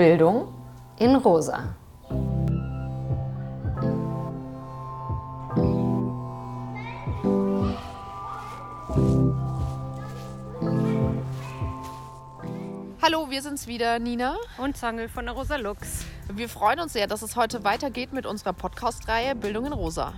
[0.00, 0.48] Bildung
[0.98, 1.74] in Rosa.
[13.02, 14.36] Hallo, wir sind's wieder, Nina.
[14.56, 16.06] Und Zangel von der Rosa Lux.
[16.36, 20.12] Wir freuen uns sehr, dass es heute weitergeht mit unserer Podcast-Reihe Bildung in Rosa.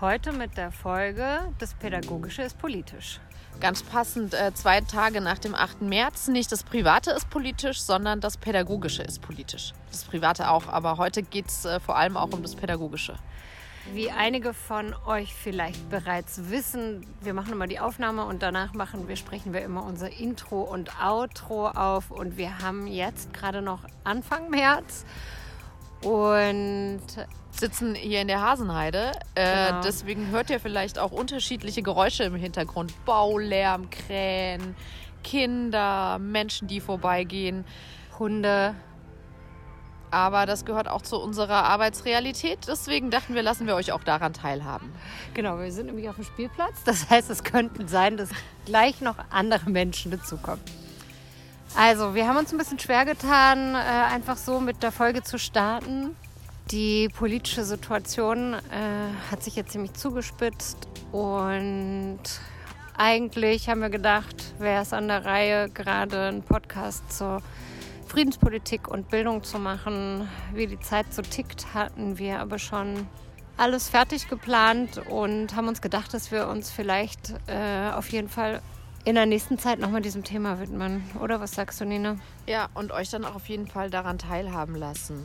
[0.00, 3.20] Heute mit der Folge Das Pädagogische ist politisch.
[3.60, 5.82] Ganz passend äh, zwei Tage nach dem 8.
[5.82, 6.26] März.
[6.26, 9.72] Nicht das Private ist politisch, sondern das Pädagogische ist politisch.
[9.92, 13.16] Das Private auch, aber heute geht es äh, vor allem auch um das Pädagogische.
[13.92, 19.06] Wie einige von euch vielleicht bereits wissen, wir machen immer die Aufnahme und danach machen
[19.06, 22.10] wir, sprechen wir immer unser Intro und Outro auf.
[22.10, 25.04] Und wir haben jetzt gerade noch Anfang März
[26.06, 27.00] und
[27.50, 29.12] sitzen hier in der Hasenheide.
[29.34, 29.80] Äh, Genau.
[29.82, 32.92] deswegen hört ihr vielleicht auch unterschiedliche Geräusche im Hintergrund.
[33.04, 34.76] Baulärm, Krähen,
[35.24, 37.64] Kinder, Menschen, die vorbeigehen.
[38.18, 38.74] Hunde.
[40.12, 42.60] Aber das gehört auch zu unserer Arbeitsrealität.
[42.68, 44.92] Deswegen dachten wir, lassen wir euch auch daran teilhaben.
[45.34, 46.84] Genau, wir sind nämlich auf dem Spielplatz.
[46.84, 48.30] Das heißt, es könnten sein, dass
[48.64, 50.60] gleich noch andere Menschen dazukommen.
[51.78, 55.38] Also, wir haben uns ein bisschen schwer getan, äh, einfach so mit der Folge zu
[55.38, 56.16] starten.
[56.70, 58.60] Die politische Situation äh,
[59.30, 62.18] hat sich jetzt ziemlich zugespitzt und
[62.96, 67.42] eigentlich haben wir gedacht, wäre es an der Reihe, gerade einen Podcast zur
[68.06, 70.26] Friedenspolitik und Bildung zu machen.
[70.54, 73.06] Wie die Zeit so tickt, hatten wir aber schon
[73.58, 78.62] alles fertig geplant und haben uns gedacht, dass wir uns vielleicht äh, auf jeden Fall
[79.06, 81.08] in der nächsten Zeit nochmal diesem Thema widmen.
[81.20, 82.16] Oder was sagst du, Nina?
[82.48, 85.24] Ja, und euch dann auch auf jeden Fall daran teilhaben lassen.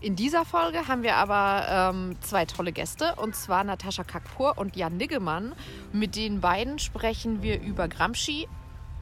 [0.00, 4.74] In dieser Folge haben wir aber ähm, zwei tolle Gäste, und zwar Natascha Kackpur und
[4.74, 5.54] Jan Niggemann.
[5.92, 8.48] Mit den beiden sprechen wir über Gramsci,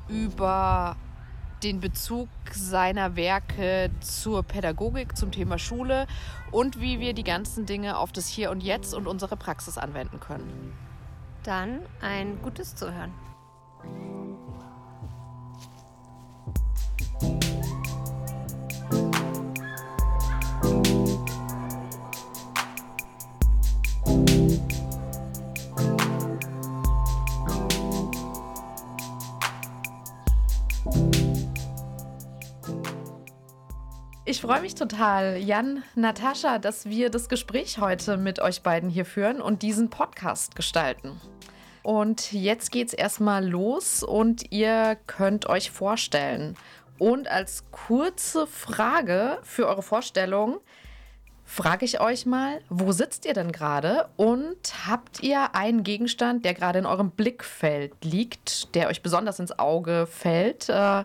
[0.08, 0.96] über
[1.62, 6.06] den Bezug seiner Werke zur Pädagogik, zum Thema Schule
[6.50, 10.20] und wie wir die ganzen Dinge auf das Hier und Jetzt und unsere Praxis anwenden
[10.20, 10.74] können.
[11.42, 13.12] Dann ein gutes Zuhören.
[34.30, 39.04] Ich freue mich total, Jan, Natascha, dass wir das Gespräch heute mit euch beiden hier
[39.04, 41.20] führen und diesen Podcast gestalten.
[41.82, 46.56] Und jetzt geht's erstmal los und ihr könnt euch vorstellen.
[46.98, 50.60] Und als kurze Frage für eure Vorstellung
[51.44, 56.54] frage ich euch mal, wo sitzt ihr denn gerade und habt ihr einen Gegenstand, der
[56.54, 60.68] gerade in eurem Blickfeld liegt, der euch besonders ins Auge fällt?
[60.68, 61.04] Äh,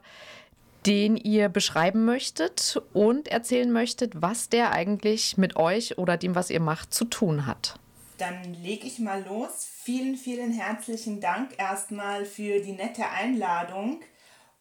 [0.86, 6.52] den ihr beschreiben möchtet und erzählen möchtet, was der eigentlich mit euch oder dem, was
[6.52, 7.80] ihr macht, zu tun hat.
[8.20, 9.75] Dann lege ich mal los.
[9.86, 14.02] Vielen, vielen herzlichen Dank erstmal für die nette Einladung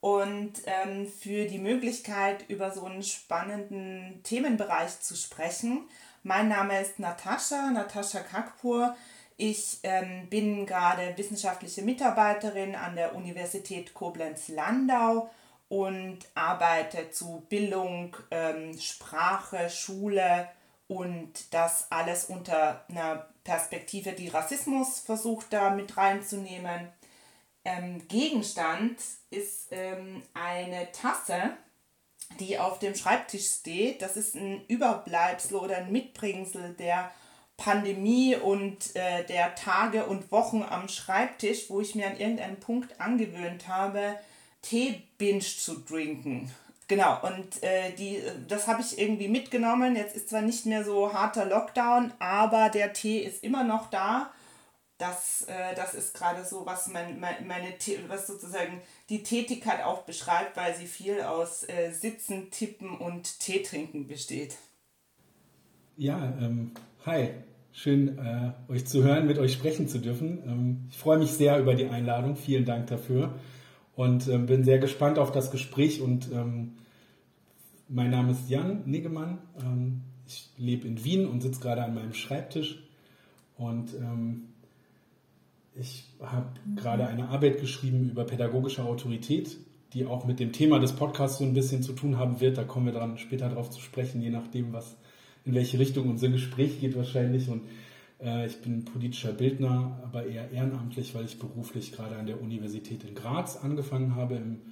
[0.03, 5.89] und ähm, für die Möglichkeit, über so einen spannenden Themenbereich zu sprechen.
[6.25, 8.95] Mein Name ist Natascha, Natascha Kakpur.
[9.39, 15.31] Ich ähm, bin gerade wissenschaftliche Mitarbeiterin an der Universität Koblenz-Landau
[15.71, 20.51] und arbeite zu Bildung, ähm, Sprache, Schule
[20.87, 26.89] und das alles unter einer Perspektive, die Rassismus versucht da mit reinzunehmen.
[27.65, 28.99] Ähm, Gegenstand
[29.31, 31.57] ist ähm, eine Tasse,
[32.39, 34.03] die auf dem Schreibtisch steht.
[34.03, 37.11] Das ist ein Überbleibsel oder ein Mitbringsel der
[37.57, 43.01] Pandemie und äh, der Tage und Wochen am Schreibtisch, wo ich mir an irgendeinem Punkt
[43.01, 44.19] angewöhnt habe,
[44.63, 46.51] Tee-Binge zu trinken.
[46.95, 49.97] Genau, und äh, die, das habe ich irgendwie mitgenommen.
[49.97, 54.31] Jetzt ist zwar nicht mehr so harter Lockdown, aber der Tee ist immer noch da.
[54.97, 57.75] Das, äh, das ist gerade so, was, mein, mein, meine,
[58.07, 63.65] was sozusagen die Tätigkeit auch beschreibt, weil sie viel aus äh, Sitzen, Tippen und Tee
[63.65, 64.55] trinken besteht.
[65.97, 66.71] Ja, ähm,
[67.05, 67.31] hi.
[67.73, 70.45] Schön, äh, euch zu hören, mit euch sprechen zu dürfen.
[70.47, 72.37] Ähm, ich freue mich sehr über die Einladung.
[72.37, 73.35] Vielen Dank dafür.
[73.97, 76.01] Und ähm, bin sehr gespannt auf das Gespräch.
[76.01, 76.77] Und ähm,
[77.95, 79.39] mein Name ist Jan Niggemann.
[79.63, 82.83] Ähm, ich lebe in Wien und sitze gerade an meinem Schreibtisch.
[83.57, 84.49] Und ähm,
[85.77, 89.57] ich habe gerade eine Arbeit geschrieben über pädagogische Autorität,
[89.93, 92.59] die auch mit dem Thema des Podcasts so ein bisschen zu tun haben wird.
[92.59, 94.97] Da kommen wir dann später drauf zu sprechen, je nachdem, was
[95.45, 97.49] in welche Richtung unser Gespräch geht wahrscheinlich.
[97.49, 97.63] Und
[98.21, 103.05] äh, ich bin politischer Bildner, aber eher ehrenamtlich, weil ich beruflich gerade an der Universität
[103.05, 104.63] in Graz angefangen habe im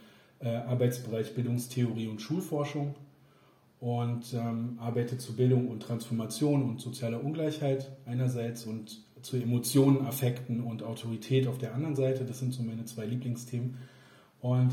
[0.40, 2.96] äh, Arbeitsbereich Bildungstheorie und Schulforschung
[3.82, 10.60] und ähm, arbeite zu Bildung und Transformation und sozialer Ungleichheit einerseits und zu Emotionen, Affekten
[10.60, 12.24] und Autorität auf der anderen Seite.
[12.24, 13.78] Das sind so meine zwei Lieblingsthemen.
[14.40, 14.70] Und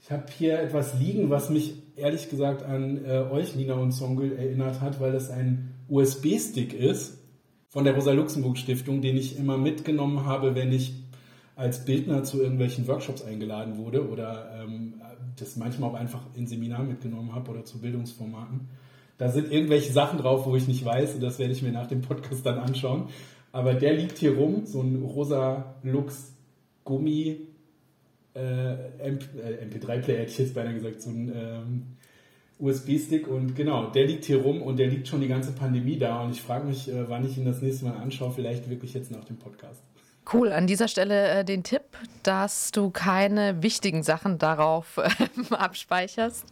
[0.00, 4.30] ich habe hier etwas liegen, was mich ehrlich gesagt an äh, euch, Nina und Songül,
[4.36, 7.18] erinnert hat, weil es ein USB-Stick ist
[7.66, 10.94] von der Rosa-Luxemburg-Stiftung, den ich immer mitgenommen habe, wenn ich
[11.56, 14.94] als Bildner zu irgendwelchen Workshops eingeladen wurde oder ähm,
[15.38, 18.68] das manchmal auch einfach in Seminar mitgenommen habe oder zu Bildungsformaten.
[19.18, 21.86] Da sind irgendwelche Sachen drauf, wo ich nicht weiß und das werde ich mir nach
[21.86, 23.08] dem Podcast dann anschauen.
[23.50, 26.32] Aber der liegt hier rum, so ein rosa Lux
[26.84, 27.48] Gummi
[28.34, 31.82] äh, MP3-Player, hätte ich jetzt beinahe gesagt, so ein ähm,
[32.58, 36.22] USB-Stick und genau, der liegt hier rum und der liegt schon die ganze Pandemie da
[36.22, 39.10] und ich frage mich, äh, wann ich ihn das nächste Mal anschaue, vielleicht wirklich jetzt
[39.10, 39.82] nach dem Podcast.
[40.30, 41.82] Cool, an dieser Stelle äh, den Tipp,
[42.22, 46.44] dass du keine wichtigen Sachen darauf äh, abspeicherst,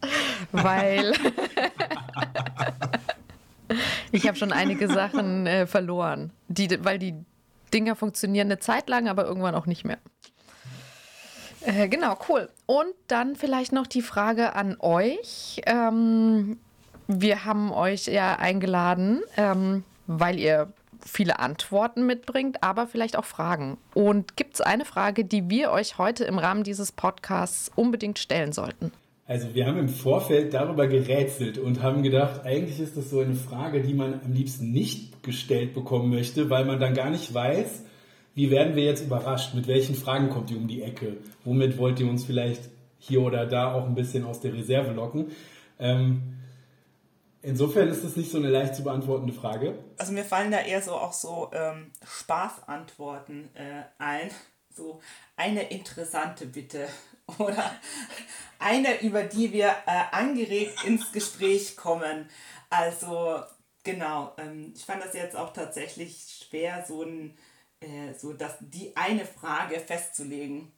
[0.51, 1.11] weil
[4.11, 7.13] ich habe schon einige Sachen äh, verloren, die, weil die
[7.71, 9.99] Dinger funktionieren eine Zeit lang, aber irgendwann auch nicht mehr.
[11.61, 12.49] Äh, genau, cool.
[12.65, 15.61] Und dann vielleicht noch die Frage an euch.
[15.65, 16.57] Ähm,
[17.07, 20.73] wir haben euch ja eingeladen, ähm, weil ihr
[21.05, 23.77] viele Antworten mitbringt, aber vielleicht auch Fragen.
[23.93, 28.51] Und gibt es eine Frage, die wir euch heute im Rahmen dieses Podcasts unbedingt stellen
[28.51, 28.91] sollten?
[29.25, 33.35] Also wir haben im Vorfeld darüber gerätselt und haben gedacht, eigentlich ist das so eine
[33.35, 37.83] Frage, die man am liebsten nicht gestellt bekommen möchte, weil man dann gar nicht weiß,
[38.35, 41.99] wie werden wir jetzt überrascht, mit welchen Fragen kommt ihr um die Ecke, womit wollt
[41.99, 42.61] ihr uns vielleicht
[42.99, 45.27] hier oder da auch ein bisschen aus der Reserve locken.
[45.77, 46.21] Ähm,
[47.47, 49.81] Insofern ist das nicht so eine leicht zu beantwortende Frage.
[49.97, 54.29] Also mir fallen da eher so auch so ähm, Spaßantworten äh, ein.
[54.69, 54.99] So
[55.37, 56.89] eine interessante bitte
[57.37, 57.71] oder
[58.59, 62.27] eine, über die wir äh, angeregt ins Gespräch kommen.
[62.69, 63.39] Also
[63.85, 67.37] genau, ähm, ich fand das jetzt auch tatsächlich schwer, so ein
[67.79, 70.73] äh, so dass die eine Frage festzulegen.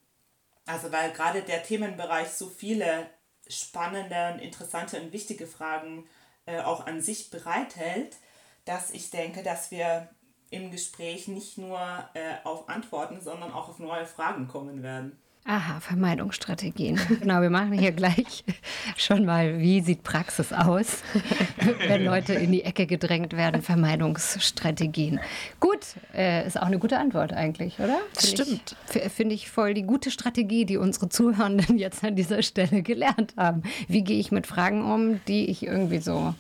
[0.68, 3.10] Also weil gerade der Themenbereich so viele
[3.48, 6.19] spannende, interessante und wichtige Fragen äh,
[6.58, 8.18] auch an sich bereithält,
[8.66, 10.10] dass ich denke, dass wir
[10.52, 11.80] im Gespräch nicht nur
[12.14, 15.20] äh, auf Antworten, sondern auch auf neue Fragen kommen werden.
[15.46, 17.00] Aha, Vermeidungsstrategien.
[17.22, 18.44] Genau, wir machen hier gleich
[18.98, 21.02] schon mal, wie sieht Praxis aus,
[21.88, 23.62] wenn Leute in die Ecke gedrängt werden.
[23.62, 25.20] Vermeidungsstrategien.
[25.60, 25.80] Gut,
[26.14, 28.00] äh, ist auch eine gute Antwort eigentlich, oder?
[28.14, 28.76] Find Stimmt.
[28.86, 33.64] Finde ich voll die gute Strategie, die unsere Zuhörenden jetzt an dieser Stelle gelernt haben.
[33.88, 36.36] Wie gehe ich mit Fragen um, die ich irgendwie so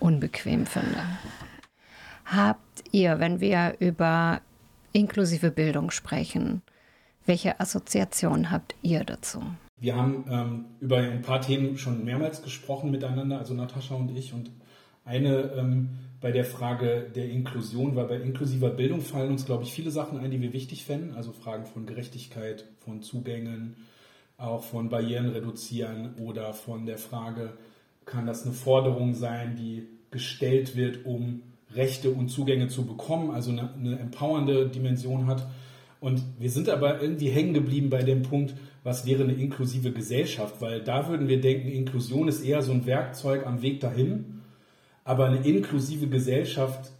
[0.00, 1.02] unbequem finde?
[2.26, 4.42] Habt ihr, wenn wir über
[4.92, 6.62] inklusive Bildung sprechen,
[7.26, 9.42] welche Assoziation habt ihr dazu?
[9.78, 14.32] Wir haben ähm, über ein paar Themen schon mehrmals gesprochen miteinander, also Natascha und ich.
[14.32, 14.50] Und
[15.04, 15.90] eine ähm,
[16.20, 20.18] bei der Frage der Inklusion, weil bei inklusiver Bildung fallen uns, glaube ich, viele Sachen
[20.18, 21.14] ein, die wir wichtig fänden.
[21.14, 23.76] Also Fragen von Gerechtigkeit, von Zugängen,
[24.38, 27.52] auch von Barrieren reduzieren oder von der Frage,
[28.06, 31.42] kann das eine Forderung sein, die gestellt wird, um
[31.74, 35.46] Rechte und Zugänge zu bekommen, also eine, eine empowernde Dimension hat.
[36.00, 40.60] Und wir sind aber irgendwie hängen geblieben bei dem Punkt, was wäre eine inklusive Gesellschaft,
[40.60, 44.42] weil da würden wir denken, Inklusion ist eher so ein Werkzeug am Weg dahin,
[45.04, 46.92] aber eine inklusive Gesellschaft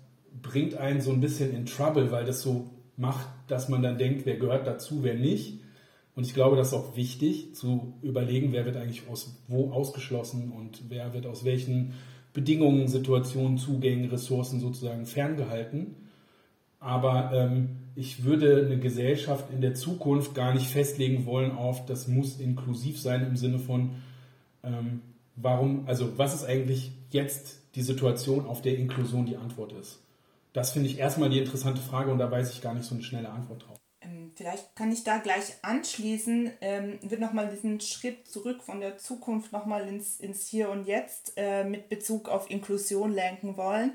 [0.42, 4.26] bringt einen so ein bisschen in Trouble, weil das so macht, dass man dann denkt,
[4.26, 5.60] wer gehört dazu, wer nicht.
[6.14, 10.50] Und ich glaube, das ist auch wichtig zu überlegen, wer wird eigentlich aus wo ausgeschlossen
[10.50, 11.92] und wer wird aus welchen
[12.32, 15.96] Bedingungen, Situationen, Zugängen, Ressourcen sozusagen ferngehalten.
[16.86, 22.06] Aber ähm, ich würde eine Gesellschaft in der Zukunft gar nicht festlegen wollen auf, das
[22.06, 23.96] muss inklusiv sein im Sinne von,
[24.62, 25.02] ähm,
[25.34, 29.98] warum, also was ist eigentlich jetzt die Situation, auf der Inklusion die Antwort ist?
[30.52, 33.02] Das finde ich erstmal die interessante Frage und da weiß ich gar nicht so eine
[33.02, 33.78] schnelle Antwort drauf.
[34.00, 38.96] Ähm, vielleicht kann ich da gleich anschließen, ähm, wird nochmal diesen Schritt zurück von der
[38.96, 43.94] Zukunft nochmal ins, ins Hier und Jetzt äh, mit Bezug auf Inklusion lenken wollen.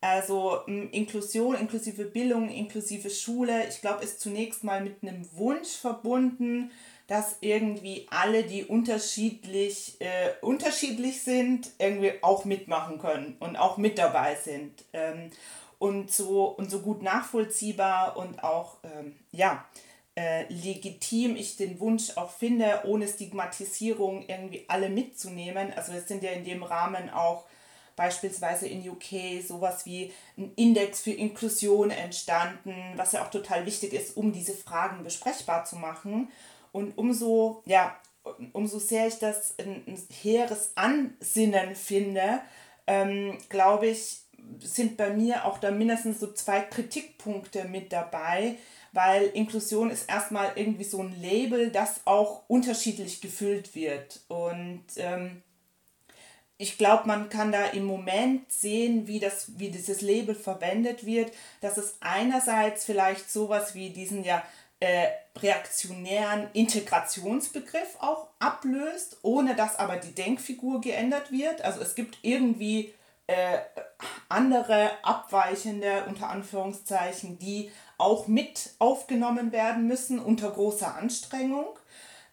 [0.00, 6.70] Also Inklusion, inklusive Bildung, inklusive Schule, ich glaube, ist zunächst mal mit einem Wunsch verbunden,
[7.06, 13.98] dass irgendwie alle, die unterschiedlich, äh, unterschiedlich sind, irgendwie auch mitmachen können und auch mit
[13.98, 14.84] dabei sind.
[14.92, 15.30] Ähm,
[15.78, 19.64] und, so, und so gut nachvollziehbar und auch, ähm, ja,
[20.16, 25.72] äh, legitim ich den Wunsch auch finde, ohne Stigmatisierung irgendwie alle mitzunehmen.
[25.74, 27.44] Also es sind ja in dem Rahmen auch
[27.96, 33.94] beispielsweise in UK sowas wie ein Index für Inklusion entstanden, was ja auch total wichtig
[33.94, 36.28] ist, um diese Fragen besprechbar zu machen.
[36.72, 37.96] Und umso, ja,
[38.52, 42.40] umso sehr ich das ein, ein hehres Ansinnen finde,
[42.86, 44.20] ähm, glaube ich,
[44.60, 48.56] sind bei mir auch da mindestens so zwei Kritikpunkte mit dabei,
[48.92, 54.20] weil Inklusion ist erstmal irgendwie so ein Label, das auch unterschiedlich gefüllt wird.
[54.28, 55.42] Und ähm,
[56.58, 61.32] ich glaube, man kann da im Moment sehen, wie, das, wie dieses Label verwendet wird,
[61.60, 64.42] dass es einerseits vielleicht sowas wie diesen ja
[64.80, 65.08] äh,
[65.38, 71.62] reaktionären Integrationsbegriff auch ablöst, ohne dass aber die Denkfigur geändert wird.
[71.62, 72.94] Also es gibt irgendwie
[73.26, 73.58] äh,
[74.28, 81.78] andere abweichende, unter Anführungszeichen, die auch mit aufgenommen werden müssen unter großer Anstrengung.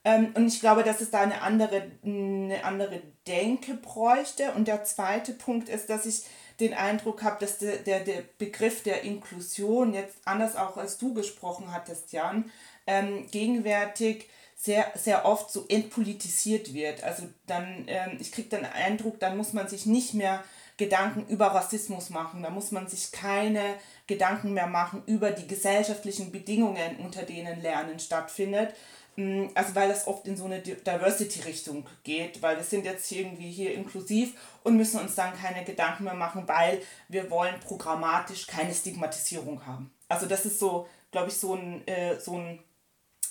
[0.06, 4.52] Ähm, und ich glaube, dass es da eine andere, eine andere Denke bräuchte.
[4.52, 6.24] Und der zweite Punkt ist, dass ich
[6.60, 11.14] den Eindruck habe, dass der, der, der Begriff der Inklusion jetzt anders auch als du
[11.14, 12.52] gesprochen hattest, Jan,
[12.86, 17.04] ähm, gegenwärtig sehr, sehr oft so entpolitisiert wird.
[17.04, 20.44] Also dann, ähm, ich kriege den Eindruck, dann muss man sich nicht mehr
[20.78, 22.44] Gedanken über Rassismus machen.
[22.44, 23.62] Da muss man sich keine
[24.08, 28.74] Gedanken mehr machen über die gesellschaftlichen Bedingungen, unter denen Lernen stattfindet.
[29.16, 33.52] Mm, also weil es oft in so eine Diversity-Richtung geht, weil wir sind jetzt irgendwie
[33.52, 38.74] hier inklusiv und müssen uns dann keine Gedanken mehr machen, weil wir wollen programmatisch keine
[38.74, 39.94] Stigmatisierung haben.
[40.08, 42.60] Also das ist so, glaube ich, so ein, äh, so ein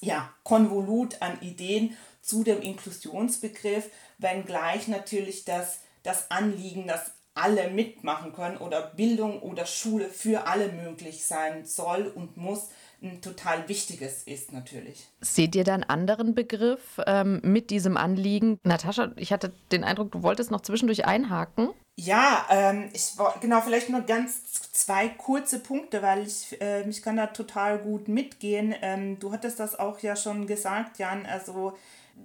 [0.00, 8.32] ja, Konvolut an Ideen zu dem Inklusionsbegriff, wenngleich natürlich das, das Anliegen, dass alle mitmachen
[8.32, 12.68] können oder Bildung oder Schule für alle möglich sein soll und muss,
[13.02, 15.08] ein total wichtiges ist natürlich.
[15.20, 18.58] Seht ihr da einen anderen Begriff ähm, mit diesem Anliegen?
[18.64, 21.70] Natascha, ich hatte den Eindruck, du wolltest noch zwischendurch einhaken.
[21.96, 27.16] Ja, ähm, ich genau vielleicht nur ganz zwei kurze Punkte, weil ich äh, mich kann
[27.16, 28.74] da total gut mitgehen.
[28.80, 31.26] Ähm, du hattest das auch ja schon gesagt, Jan.
[31.26, 31.76] Also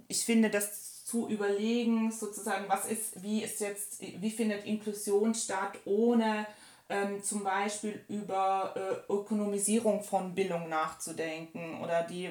[0.07, 5.79] ich finde, dass zu überlegen, sozusagen, was ist, wie ist jetzt, wie findet Inklusion statt,
[5.85, 6.45] ohne
[6.89, 12.29] ähm, zum Beispiel über äh, Ökonomisierung von Bildung nachzudenken oder die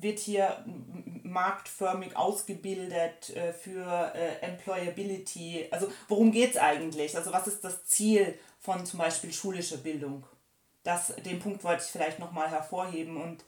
[0.00, 0.64] wird hier
[1.22, 5.68] marktförmig ausgebildet äh, für äh, Employability.
[5.70, 7.16] Also worum geht es eigentlich?
[7.16, 10.24] Also was ist das Ziel von zum Beispiel schulischer Bildung?
[10.82, 13.44] Das, den Punkt wollte ich vielleicht nochmal hervorheben und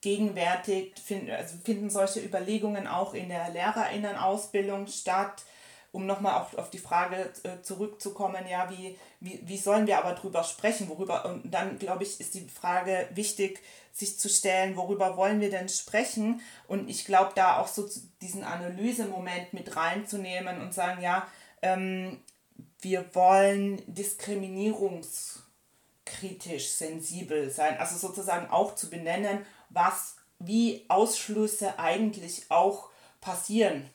[0.00, 5.44] gegenwärtig find, also finden solche Überlegungen auch in der Lehrerinnenausbildung statt.
[5.92, 10.12] Um nochmal auf, auf die Frage äh, zurückzukommen, ja, wie, wie, wie sollen wir aber
[10.12, 13.62] drüber sprechen, worüber, und dann glaube ich, ist die Frage wichtig,
[13.92, 16.42] sich zu stellen, worüber wollen wir denn sprechen?
[16.68, 17.88] Und ich glaube, da auch so
[18.20, 21.26] diesen Analysemoment mit reinzunehmen und sagen, ja,
[21.62, 22.20] ähm,
[22.80, 32.90] wir wollen diskriminierungskritisch sensibel sein, also sozusagen auch zu benennen, was, wie Ausschlüsse eigentlich auch
[33.20, 33.88] passieren.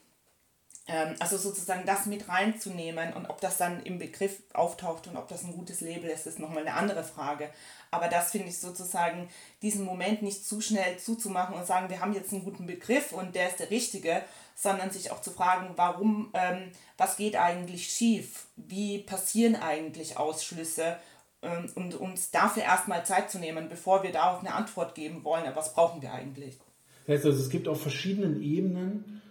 [0.88, 5.27] Ähm, also sozusagen das mit reinzunehmen und ob das dann im Begriff auftaucht und ob
[5.27, 7.50] das ein gutes Label ist, ist nochmal eine andere Frage.
[7.91, 9.29] Aber das finde ich sozusagen,
[9.61, 13.35] diesen Moment nicht zu schnell zuzumachen und sagen, wir haben jetzt einen guten Begriff und
[13.35, 14.23] der ist der richtige,
[14.55, 18.47] sondern sich auch zu fragen, warum, ähm, was geht eigentlich schief?
[18.55, 20.97] Wie passieren eigentlich Ausschlüsse?
[21.43, 25.43] Ähm, und uns dafür erstmal Zeit zu nehmen, bevor wir darauf eine Antwort geben wollen.
[25.53, 26.57] Was brauchen wir eigentlich?
[27.05, 29.21] Das heißt also, es gibt auf verschiedenen Ebenen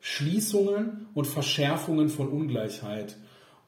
[0.00, 3.16] Schließungen und Verschärfungen von Ungleichheit.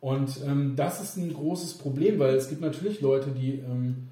[0.00, 4.08] Und ähm, das ist ein großes Problem, weil es gibt natürlich Leute, die ähm,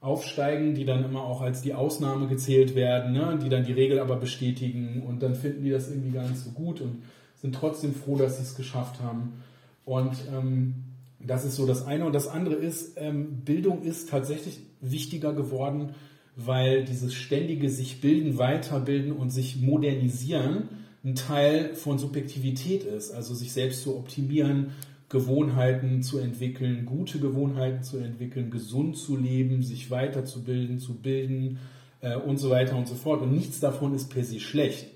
[0.00, 3.38] aufsteigen, die dann immer auch als die Ausnahme gezählt werden, ne?
[3.42, 6.50] die dann die Regel aber bestätigen und dann finden die das irgendwie gar nicht so
[6.50, 7.02] gut und
[7.36, 9.42] sind trotzdem froh, dass sie es geschafft haben.
[9.84, 10.74] Und ähm,
[11.20, 12.04] das ist so das eine.
[12.04, 15.94] Und das andere ist, ähm, Bildung ist tatsächlich wichtiger geworden,
[16.36, 20.68] weil dieses ständige sich bilden, weiterbilden und sich modernisieren
[21.04, 23.10] ein Teil von Subjektivität ist.
[23.10, 24.72] Also sich selbst zu optimieren,
[25.08, 31.58] Gewohnheiten zu entwickeln, gute Gewohnheiten zu entwickeln, gesund zu leben, sich weiterzubilden, zu bilden
[32.00, 33.20] äh, und so weiter und so fort.
[33.22, 34.86] Und nichts davon ist per se schlecht.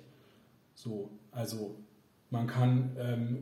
[0.74, 1.74] So, also
[2.30, 3.38] man kann ähm,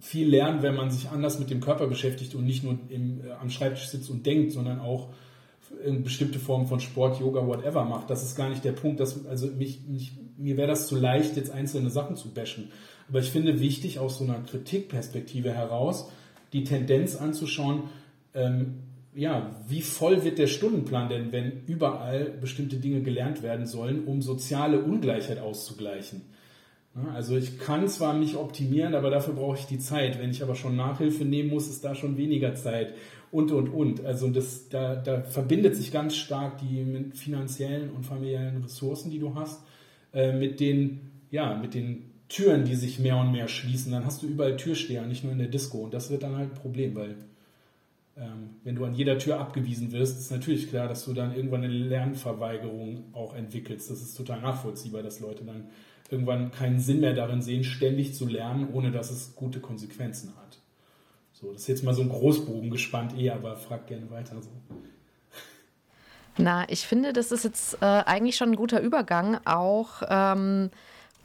[0.00, 3.32] viel lernen, wenn man sich anders mit dem Körper beschäftigt und nicht nur im, äh,
[3.32, 5.10] am Schreibtisch sitzt und denkt, sondern auch
[6.02, 8.08] bestimmte Formen von Sport, Yoga, whatever macht.
[8.10, 9.00] Das ist gar nicht der Punkt.
[9.00, 12.70] Dass, also mich, mich, mir wäre das zu leicht, jetzt einzelne Sachen zu bashen.
[13.08, 16.10] Aber ich finde wichtig, aus so einer Kritikperspektive heraus,
[16.52, 17.84] die Tendenz anzuschauen,
[18.34, 18.78] ähm,
[19.14, 24.22] ja, wie voll wird der Stundenplan denn, wenn überall bestimmte Dinge gelernt werden sollen, um
[24.22, 26.22] soziale Ungleichheit auszugleichen?
[27.14, 30.18] Also ich kann zwar mich optimieren, aber dafür brauche ich die Zeit.
[30.20, 32.94] Wenn ich aber schon Nachhilfe nehmen muss, ist da schon weniger Zeit
[33.30, 34.04] und, und, und.
[34.04, 39.34] Also das, da, da verbindet sich ganz stark die finanziellen und familiären Ressourcen, die du
[39.34, 39.62] hast,
[40.12, 41.00] äh, mit den,
[41.30, 43.92] ja, mit den Türen, die sich mehr und mehr schließen.
[43.92, 45.78] Dann hast du überall Türsteher, nicht nur in der Disco.
[45.78, 47.16] Und das wird dann halt ein Problem, weil
[48.16, 51.64] ähm, wenn du an jeder Tür abgewiesen wirst, ist natürlich klar, dass du dann irgendwann
[51.64, 53.90] eine Lernverweigerung auch entwickelst.
[53.90, 55.68] Das ist total nachvollziehbar, dass Leute dann
[56.10, 60.58] irgendwann keinen Sinn mehr darin sehen, ständig zu lernen, ohne dass es gute Konsequenzen hat.
[61.32, 64.50] So, das ist jetzt mal so ein Großbogen gespannt eh, aber frag gerne weiter so.
[66.38, 70.70] Na, ich finde, das ist jetzt äh, eigentlich schon ein guter Übergang, auch ähm,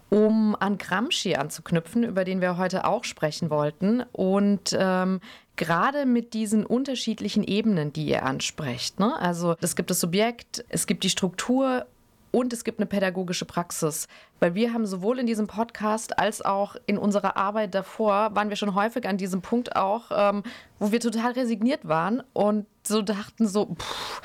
[0.10, 4.03] um an Gramsci anzuknüpfen, über den wir heute auch sprechen wollten.
[4.12, 5.22] Und ähm,
[5.55, 9.00] gerade mit diesen unterschiedlichen Ebenen, die ihr ansprecht.
[9.00, 9.15] Ne?
[9.20, 11.86] Also es gibt das Subjekt, es gibt die Struktur
[12.32, 14.08] und es gibt eine pädagogische Praxis.
[14.39, 18.55] Weil wir haben sowohl in diesem Podcast als auch in unserer Arbeit davor, waren wir
[18.55, 20.41] schon häufig an diesem Punkt auch, ähm,
[20.79, 24.22] wo wir total resigniert waren und so dachten so, pff,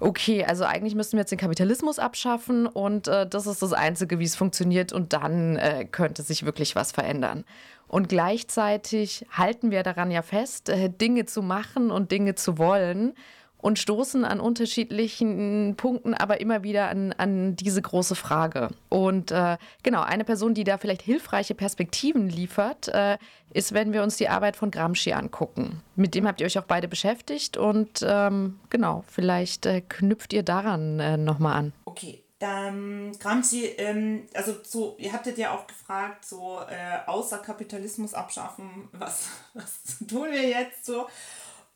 [0.00, 4.18] okay, also eigentlich müssten wir jetzt den Kapitalismus abschaffen und äh, das ist das Einzige,
[4.18, 7.44] wie es funktioniert und dann äh, könnte sich wirklich was verändern.
[7.86, 13.14] Und gleichzeitig halten wir daran ja fest, äh, Dinge zu machen und Dinge zu wollen
[13.64, 18.68] und stoßen an unterschiedlichen Punkten aber immer wieder an, an diese große Frage.
[18.90, 23.16] Und äh, genau, eine Person, die da vielleicht hilfreiche Perspektiven liefert, äh,
[23.54, 25.80] ist, wenn wir uns die Arbeit von Gramsci angucken.
[25.96, 30.42] Mit dem habt ihr euch auch beide beschäftigt und ähm, genau, vielleicht äh, knüpft ihr
[30.42, 31.72] daran äh, nochmal an.
[31.86, 38.12] Okay, dann Gramsci, ähm, also so, ihr hattet ja auch gefragt, so äh, außer Kapitalismus
[38.12, 41.06] abschaffen, was, was tun wir jetzt so?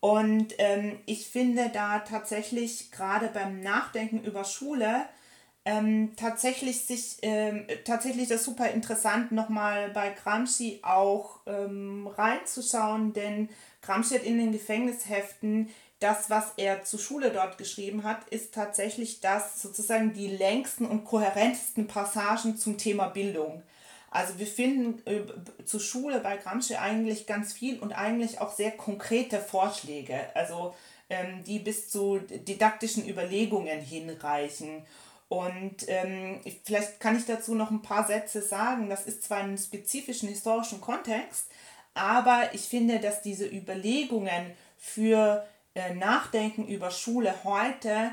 [0.01, 5.07] Und ähm, ich finde da tatsächlich gerade beim Nachdenken über Schule
[5.69, 13.51] ähm, tatsächlich sich ähm, tatsächlich das super interessant nochmal bei Gramsci auch ähm, reinzuschauen, denn
[13.83, 15.69] Gramsci hat in den Gefängnisheften
[16.01, 21.05] das, was er zur Schule dort geschrieben hat, ist tatsächlich das sozusagen die längsten und
[21.05, 23.63] kohärentesten Passagen zum Thema Bildung.
[24.11, 28.71] Also wir finden äh, zur Schule bei Gramsci eigentlich ganz viel und eigentlich auch sehr
[28.71, 30.75] konkrete Vorschläge, also
[31.11, 34.85] ähm, die bis zu didaktischen Überlegungen hinreichen.
[35.29, 38.89] Und ähm, vielleicht kann ich dazu noch ein paar Sätze sagen.
[38.89, 41.51] Das ist zwar einem spezifischen historischen Kontext,
[41.93, 48.13] aber ich finde, dass diese Überlegungen für äh, Nachdenken über Schule heute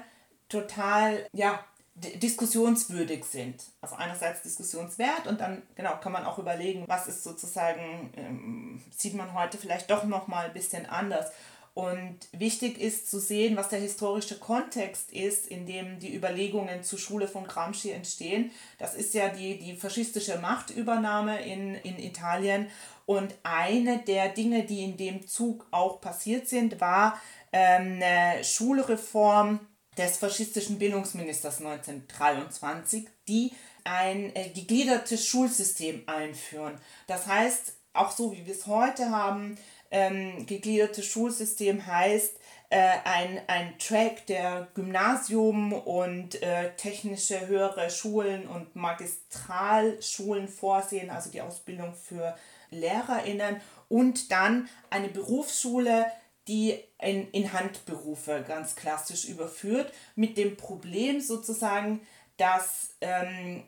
[0.49, 1.63] total ja,
[1.95, 3.63] diskussionswürdig sind.
[3.81, 9.13] Also einerseits diskussionswert und dann genau kann man auch überlegen, was ist sozusagen, ähm, sieht
[9.13, 11.31] man heute vielleicht doch nochmal ein bisschen anders.
[11.73, 16.99] Und wichtig ist zu sehen, was der historische Kontext ist, in dem die Überlegungen zur
[16.99, 18.51] Schule von Gramsci entstehen.
[18.77, 22.67] Das ist ja die, die faschistische Machtübernahme in, in Italien.
[23.05, 29.59] Und eine der Dinge, die in dem Zug auch passiert sind, war ähm, eine Schulreform,
[29.97, 33.51] des faschistischen Bildungsministers 1923, die
[33.83, 36.77] ein äh, gegliedertes Schulsystem einführen.
[37.07, 39.57] Das heißt, auch so wie wir es heute haben,
[39.91, 42.37] ähm, gegliedertes Schulsystem heißt,
[42.69, 51.29] äh, ein, ein Track, der Gymnasium und äh, technische höhere Schulen und Magistralschulen vorsehen, also
[51.29, 52.35] die Ausbildung für
[52.71, 56.07] LehrerInnen und dann eine Berufsschule,
[56.47, 62.01] die in, in Handberufe ganz klassisch überführt, mit dem Problem sozusagen,
[62.37, 63.63] dass, ähm,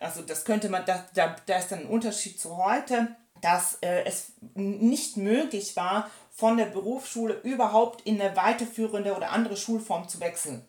[0.00, 4.04] also das könnte man, da, da, da ist dann ein Unterschied zu heute, dass äh,
[4.04, 10.20] es nicht möglich war, von der Berufsschule überhaupt in eine weiterführende oder andere Schulform zu
[10.20, 10.66] wechseln.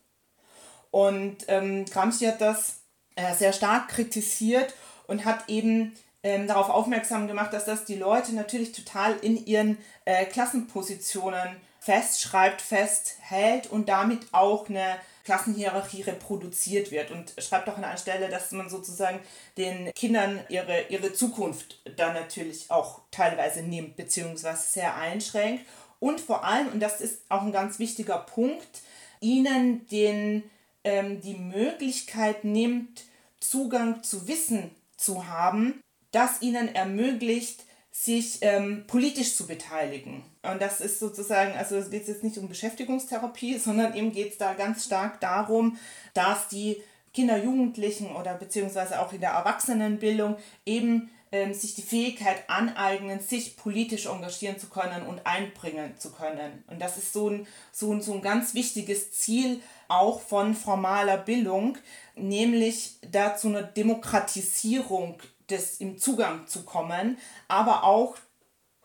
[0.91, 2.81] Und ähm, Gramsci hat das
[3.15, 4.73] äh, sehr stark kritisiert
[5.07, 9.77] und hat eben ähm, darauf aufmerksam gemacht, dass das die Leute natürlich total in ihren
[10.05, 17.11] äh, Klassenpositionen festschreibt, festhält und damit auch eine Klassenhierarchie reproduziert wird.
[17.11, 19.19] Und schreibt auch an einer Stelle, dass man sozusagen
[19.57, 25.65] den Kindern ihre, ihre Zukunft dann natürlich auch teilweise nimmt, beziehungsweise sehr einschränkt.
[25.99, 28.81] Und vor allem, und das ist auch ein ganz wichtiger Punkt,
[29.21, 30.49] ihnen den,
[30.83, 33.03] ähm, die Möglichkeit nimmt,
[33.39, 35.79] Zugang zu Wissen zu haben,
[36.11, 40.23] das ihnen ermöglicht, sich ähm, politisch zu beteiligen.
[40.41, 44.37] Und das ist sozusagen, also es geht jetzt nicht um Beschäftigungstherapie, sondern eben geht es
[44.37, 45.77] da ganz stark darum,
[46.13, 46.81] dass die
[47.13, 53.57] Kinder, Jugendlichen oder beziehungsweise auch in der Erwachsenenbildung eben ähm, sich die Fähigkeit aneignen, sich
[53.57, 56.63] politisch engagieren zu können und einbringen zu können.
[56.67, 61.17] Und das ist so ein, so ein, so ein ganz wichtiges Ziel auch von formaler
[61.17, 61.77] Bildung,
[62.15, 65.19] nämlich dazu eine Demokratisierung
[65.51, 68.15] das im Zugang zu kommen, aber auch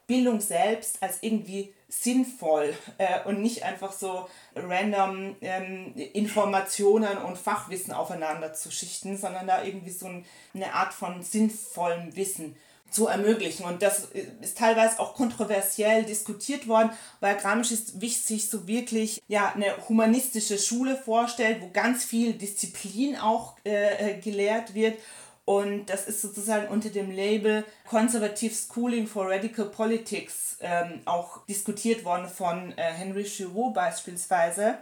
[0.06, 7.92] Bildung selbst als irgendwie sinnvoll äh, und nicht einfach so random ähm, Informationen und Fachwissen
[7.92, 10.24] aufeinander zu schichten, sondern da irgendwie so ein,
[10.54, 12.56] eine Art von sinnvollem Wissen
[12.90, 13.64] zu ermöglichen.
[13.64, 14.08] Und das
[14.40, 20.96] ist teilweise auch kontroversiell diskutiert worden, weil Gramsci sich so wirklich ja, eine humanistische Schule
[20.96, 24.96] vorstellt, wo ganz viel Disziplin auch äh, äh gelehrt wird
[25.44, 32.04] und das ist sozusagen unter dem Label Conservative Schooling for Radical Politics ähm, auch diskutiert
[32.04, 34.78] worden von äh, Henry Giraud beispielsweise.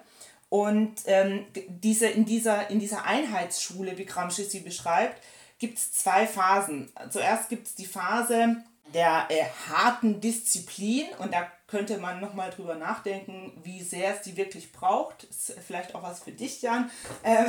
[0.48, 5.22] Und ähm, diese, in, dieser, in dieser Einheitsschule, wie Gramsci sie beschreibt,
[5.59, 6.92] gibt es zwei Phasen.
[7.11, 12.75] Zuerst gibt es die Phase der äh, harten Disziplin und da könnte man nochmal drüber
[12.75, 15.25] nachdenken, wie sehr es die wirklich braucht.
[15.25, 16.90] Ist vielleicht auch was für dich, Jan.
[17.22, 17.46] Äh,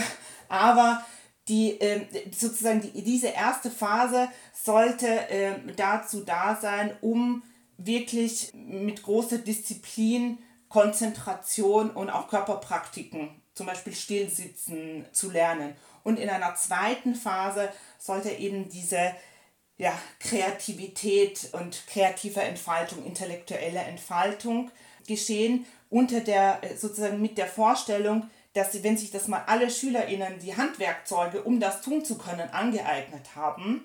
[0.47, 1.03] aber
[1.47, 7.43] die äh, sozusagen die, diese erste Phase sollte äh, dazu da sein, um
[7.77, 15.75] wirklich mit großer Disziplin, Konzentration und auch Körperpraktiken, zum Beispiel Stillsitzen, zu lernen.
[16.03, 19.13] Und in einer zweiten Phase sollte eben diese
[19.77, 24.71] ja, Kreativität und kreative Entfaltung, intellektuelle Entfaltung
[25.07, 29.69] geschehen, unter der äh, sozusagen mit der Vorstellung, dass sie, wenn sich das mal alle
[29.69, 33.83] SchülerInnen die Handwerkzeuge, um das tun zu können, angeeignet haben,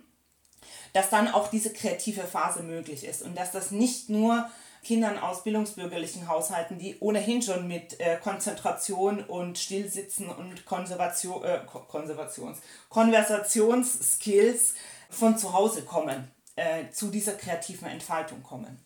[0.92, 4.48] dass dann auch diese kreative Phase möglich ist und dass das nicht nur
[4.84, 11.60] Kindern aus bildungsbürgerlichen Haushalten, die ohnehin schon mit äh, Konzentration und Stillsitzen und Konservation, äh,
[11.66, 14.74] Konservations, Konversationsskills
[15.10, 18.78] von zu Hause kommen, äh, zu dieser kreativen Entfaltung kommen.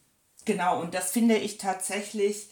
[0.44, 2.48] Genau, und das finde ich tatsächlich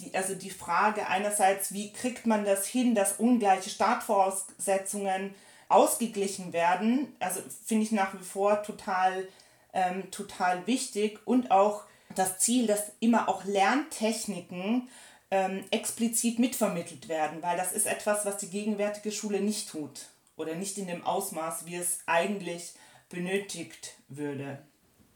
[0.00, 5.34] die, also die Frage einerseits, wie kriegt man das hin, dass ungleiche Startvoraussetzungen
[5.68, 9.26] ausgeglichen werden, also finde ich nach wie vor total,
[9.72, 14.88] ähm, total wichtig und auch das Ziel, dass immer auch Lerntechniken
[15.30, 20.54] ähm, explizit mitvermittelt werden, weil das ist etwas, was die gegenwärtige Schule nicht tut oder
[20.54, 22.74] nicht in dem Ausmaß, wie es eigentlich
[23.08, 24.58] benötigt würde.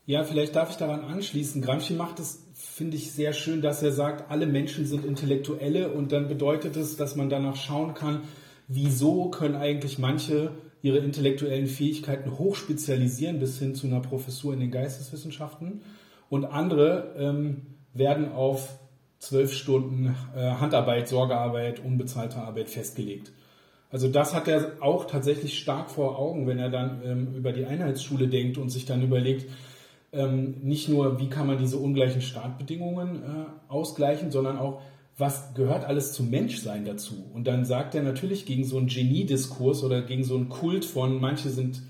[0.08, 1.60] Ja, vielleicht darf ich daran anschließen.
[1.60, 6.12] Gramsci macht es finde ich sehr schön, dass er sagt, alle Menschen sind Intellektuelle und
[6.12, 8.22] dann bedeutet es, dass man danach schauen kann,
[8.68, 14.70] wieso können eigentlich manche ihre intellektuellen Fähigkeiten hochspezialisieren bis hin zu einer Professur in den
[14.70, 15.82] Geisteswissenschaften
[16.30, 18.78] und andere ähm, werden auf
[19.18, 23.30] zwölf Stunden äh, Handarbeit, Sorgearbeit, unbezahlte Arbeit festgelegt.
[23.90, 27.66] Also das hat er auch tatsächlich stark vor Augen, wenn er dann ähm, über die
[27.66, 29.50] Einheitsschule denkt und sich dann überlegt,
[30.12, 34.80] ähm, nicht nur, wie kann man diese ungleichen Startbedingungen äh, ausgleichen, sondern auch,
[35.16, 37.14] was gehört alles zum Menschsein dazu?
[37.34, 41.20] Und dann sagt er natürlich gegen so einen Geniediskurs oder gegen so einen Kult von,
[41.20, 41.82] manche sind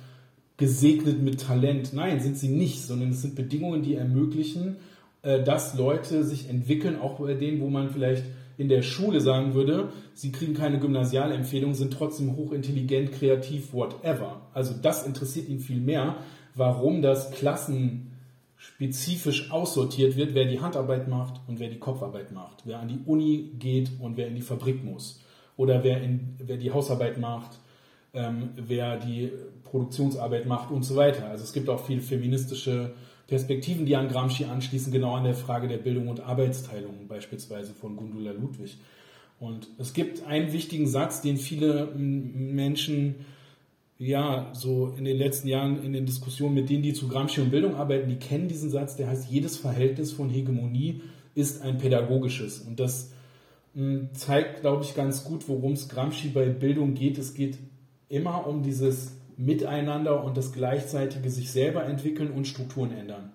[0.56, 1.92] gesegnet mit Talent.
[1.92, 4.76] Nein, sind sie nicht, sondern es sind Bedingungen, die ermöglichen,
[5.22, 8.24] äh, dass Leute sich entwickeln, auch bei denen, wo man vielleicht
[8.56, 14.42] in der Schule sagen würde, sie kriegen keine Gymnasialempfehlung, sind trotzdem hochintelligent, kreativ, whatever.
[14.52, 16.16] Also das interessiert ihn viel mehr,
[16.56, 17.30] warum das
[18.58, 23.00] klassenspezifisch aussortiert wird, wer die Handarbeit macht und wer die Kopfarbeit macht, wer an die
[23.06, 25.20] Uni geht und wer in die Fabrik muss
[25.56, 27.58] oder wer, in, wer die Hausarbeit macht,
[28.14, 29.30] ähm, wer die
[29.64, 31.26] Produktionsarbeit macht und so weiter.
[31.28, 32.94] Also es gibt auch viele feministische
[33.26, 37.96] Perspektiven, die an Gramsci anschließen, genau an der Frage der Bildung und Arbeitsteilung, beispielsweise von
[37.96, 38.78] Gundula Ludwig.
[39.38, 43.26] Und es gibt einen wichtigen Satz, den viele Menschen
[43.98, 47.50] ja, so in den letzten Jahren in den Diskussionen mit denen, die zu Gramsci und
[47.50, 51.02] Bildung arbeiten, die kennen diesen Satz, der heißt, jedes Verhältnis von Hegemonie
[51.34, 52.60] ist ein pädagogisches.
[52.60, 53.12] Und das
[53.74, 57.18] hm, zeigt, glaube ich, ganz gut, worum es Gramsci bei Bildung geht.
[57.18, 57.58] Es geht
[58.08, 63.32] immer um dieses Miteinander und das gleichzeitige sich selber entwickeln und Strukturen ändern.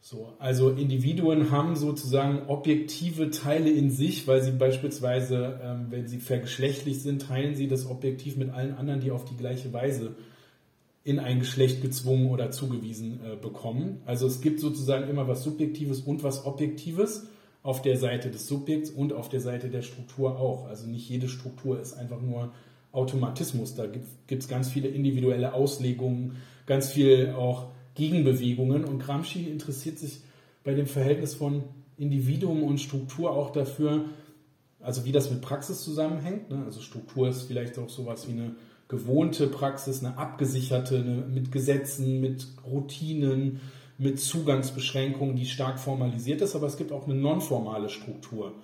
[0.00, 6.18] So, also Individuen haben sozusagen objektive Teile in sich, weil sie beispielsweise, ähm, wenn sie
[6.18, 10.14] vergeschlechtlich sind, teilen sie das Objektiv mit allen anderen, die auf die gleiche Weise
[11.04, 14.02] in ein Geschlecht gezwungen oder zugewiesen äh, bekommen.
[14.06, 17.26] Also es gibt sozusagen immer was Subjektives und was Objektives
[17.62, 20.68] auf der Seite des Subjekts und auf der Seite der Struktur auch.
[20.68, 22.52] Also nicht jede Struktur ist einfach nur
[22.92, 23.74] Automatismus.
[23.74, 28.84] Da gibt es ganz viele individuelle Auslegungen, ganz viel auch Gegenbewegungen.
[28.84, 30.20] Und Gramsci interessiert sich
[30.64, 31.64] bei dem Verhältnis von
[31.98, 34.06] Individuum und Struktur auch dafür,
[34.80, 36.48] also wie das mit Praxis zusammenhängt.
[36.48, 36.62] Ne?
[36.64, 38.54] Also Struktur ist vielleicht auch sowas wie eine
[38.88, 43.60] gewohnte Praxis, eine abgesicherte, eine, mit Gesetzen, mit Routinen,
[43.98, 48.54] mit Zugangsbeschränkungen, die stark formalisiert ist, aber es gibt auch eine nonformale Struktur,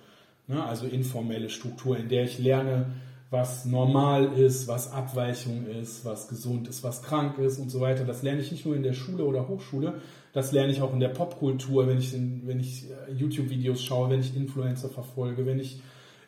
[0.47, 0.63] ne?
[0.63, 2.93] also informelle Struktur, in der ich lerne,
[3.29, 8.05] was normal ist, was Abweichung ist, was gesund ist, was krank ist und so weiter.
[8.05, 9.95] Das lerne ich nicht nur in der Schule oder Hochschule,
[10.31, 14.19] das lerne ich auch in der Popkultur, wenn ich, wenn ich äh, YouTube-Videos schaue, wenn
[14.19, 15.81] ich Influencer verfolge, wenn ich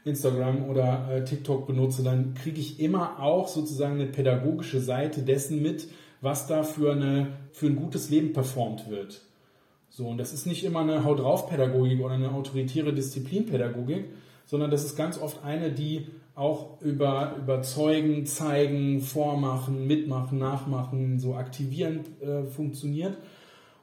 [0.05, 5.61] Instagram oder äh, TikTok benutze, dann kriege ich immer auch sozusagen eine pädagogische Seite dessen
[5.61, 5.87] mit,
[6.21, 9.21] was da für, eine, für ein gutes Leben performt wird.
[9.89, 14.05] So, und das ist nicht immer eine Haut drauf Pädagogik oder eine autoritäre Disziplinpädagogik,
[14.45, 16.07] sondern das ist ganz oft eine, die
[16.37, 23.17] auch über überzeugen, zeigen, vormachen, mitmachen, nachmachen, so aktivieren äh, funktioniert.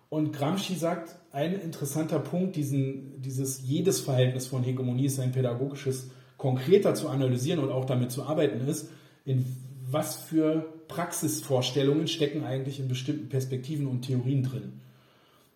[0.08, 6.10] Und Gramsci sagt, ein interessanter Punkt, diesen, dieses jedes Verhältnis von Hegemonie ist ein pädagogisches,
[6.36, 8.88] konkreter zu analysieren und auch damit zu arbeiten ist,
[9.24, 9.44] in
[9.90, 14.74] was für Praxisvorstellungen stecken eigentlich in bestimmten Perspektiven und Theorien drin.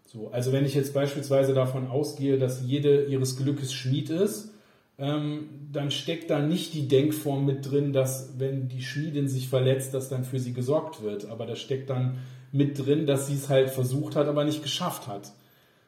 [0.07, 4.51] So, also wenn ich jetzt beispielsweise davon ausgehe, dass jede ihres Glückes Schmied ist,
[4.99, 9.95] ähm, dann steckt da nicht die Denkform mit drin, dass wenn die Schmiedin sich verletzt,
[9.95, 11.27] dass dann für sie gesorgt wird.
[11.27, 12.19] Aber da steckt dann
[12.51, 15.33] mit drin, dass sie es halt versucht hat, aber nicht geschafft hat.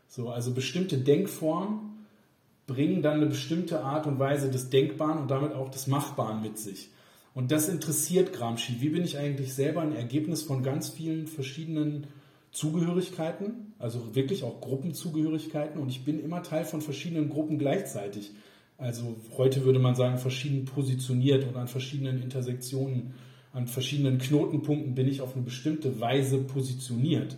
[0.08, 2.06] So, also bestimmte Denkformen
[2.66, 6.58] bringen dann eine bestimmte Art und Weise des Denkbaren und damit auch des Machbaren mit
[6.58, 6.90] sich.
[7.34, 8.76] Und das interessiert Gramsci.
[8.80, 12.06] Wie bin ich eigentlich selber ein Ergebnis von ganz vielen verschiedenen
[12.52, 18.32] Zugehörigkeiten, also wirklich auch Gruppenzugehörigkeiten und ich bin immer Teil von verschiedenen Gruppen gleichzeitig.
[18.80, 23.12] Also heute würde man sagen, verschieden positioniert und an verschiedenen Intersektionen,
[23.52, 27.36] an verschiedenen Knotenpunkten bin ich auf eine bestimmte Weise positioniert.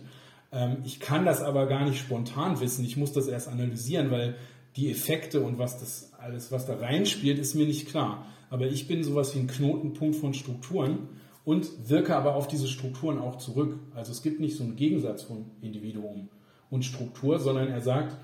[0.53, 2.85] Ähm, ich kann das aber gar nicht spontan wissen.
[2.85, 4.35] Ich muss das erst analysieren, weil
[4.77, 8.25] die Effekte und was das alles, was da reinspielt, ist mir nicht klar.
[8.49, 11.09] Aber ich bin sowas wie ein Knotenpunkt von Strukturen
[11.43, 13.79] und wirke aber auf diese Strukturen auch zurück.
[13.93, 16.29] Also es gibt nicht so einen Gegensatz von Individuum
[16.69, 18.17] und Struktur, sondern er sagt,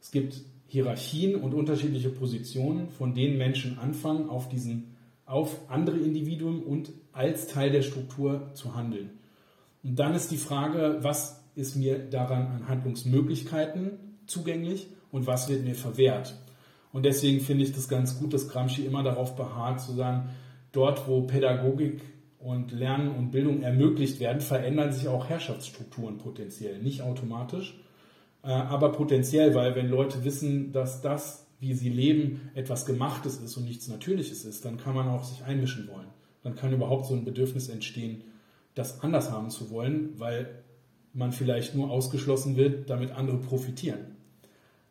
[0.00, 0.42] es gibt
[0.72, 7.46] Hierarchien und unterschiedliche Positionen, von denen Menschen anfangen, auf, diesen, auf andere Individuen und als
[7.46, 9.10] Teil der Struktur zu handeln.
[9.82, 15.62] Und dann ist die Frage, was ist mir daran an Handlungsmöglichkeiten zugänglich und was wird
[15.62, 16.38] mir verwehrt.
[16.90, 20.30] Und deswegen finde ich das ganz gut, dass Gramsci immer darauf beharrt, zu sagen,
[20.72, 22.00] dort, wo Pädagogik
[22.38, 26.78] und Lernen und Bildung ermöglicht werden, verändern sich auch Herrschaftsstrukturen potenziell.
[26.78, 27.78] Nicht automatisch,
[28.42, 33.64] aber potenziell, weil wenn Leute wissen, dass das, wie sie leben, etwas Gemachtes ist und
[33.64, 36.08] nichts Natürliches ist, dann kann man auch sich einmischen wollen.
[36.42, 38.24] Dann kann überhaupt so ein Bedürfnis entstehen,
[38.74, 40.62] das anders haben zu wollen, weil
[41.12, 44.16] man vielleicht nur ausgeschlossen wird, damit andere profitieren.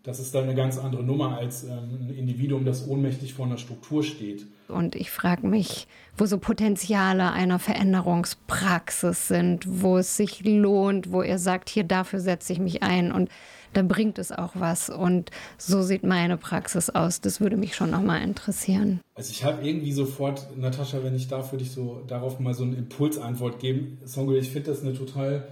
[0.04, 3.58] Das ist dann eine ganz andere Nummer als ähm, ein Individuum, das ohnmächtig vor einer
[3.58, 4.48] Struktur steht.
[4.68, 5.88] Und ich frage mich,
[6.18, 12.20] wo so Potenziale einer Veränderungspraxis sind, wo es sich lohnt, wo ihr sagt, hier dafür
[12.20, 13.30] setze ich mich ein und
[13.74, 14.90] da bringt es auch was.
[14.90, 17.22] Und so sieht meine Praxis aus.
[17.22, 19.02] Das würde mich schon nochmal interessieren.
[19.16, 22.64] Also ich habe irgendwie sofort, Natascha, wenn ich darf, würde ich so darauf mal so
[22.64, 24.00] eine Impulsantwort geben.
[24.06, 25.48] Songül, ich finde das eine total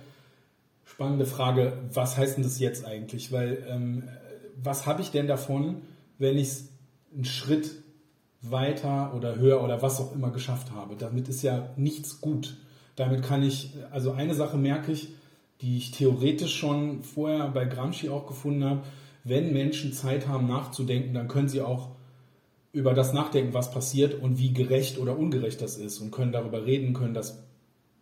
[0.85, 1.73] spannende Frage.
[1.93, 3.31] Was heißt denn das jetzt eigentlich?
[3.31, 4.03] Weil ähm,
[4.63, 5.81] was habe ich denn davon,
[6.17, 6.69] wenn ich es
[7.13, 7.83] einen Schritt
[8.41, 10.95] weiter oder höher oder was auch immer geschafft habe?
[10.95, 12.57] Damit ist ja nichts gut.
[12.95, 15.09] Damit kann ich, also eine Sache merke ich,
[15.61, 18.81] die ich theoretisch schon vorher bei Gramsci auch gefunden habe,
[19.23, 21.89] wenn Menschen Zeit haben nachzudenken, dann können sie auch
[22.71, 26.65] über das nachdenken, was passiert und wie gerecht oder ungerecht das ist und können darüber
[26.65, 27.43] reden, können das,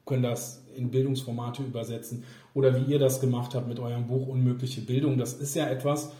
[0.05, 4.81] können das in Bildungsformate übersetzen oder wie ihr das gemacht habt mit eurem Buch Unmögliche
[4.81, 5.17] Bildung.
[5.17, 6.11] Das ist ja etwas,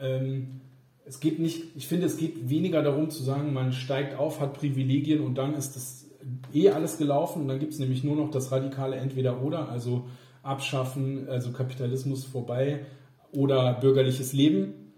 [0.00, 0.60] ähm,
[1.04, 4.54] es geht nicht, ich finde, es geht weniger darum zu sagen, man steigt auf, hat
[4.54, 6.06] Privilegien und dann ist das
[6.52, 10.06] eh alles gelaufen und dann gibt es nämlich nur noch das radikale Entweder-Oder, also
[10.42, 12.86] abschaffen, also Kapitalismus vorbei
[13.32, 14.92] oder bürgerliches Leben.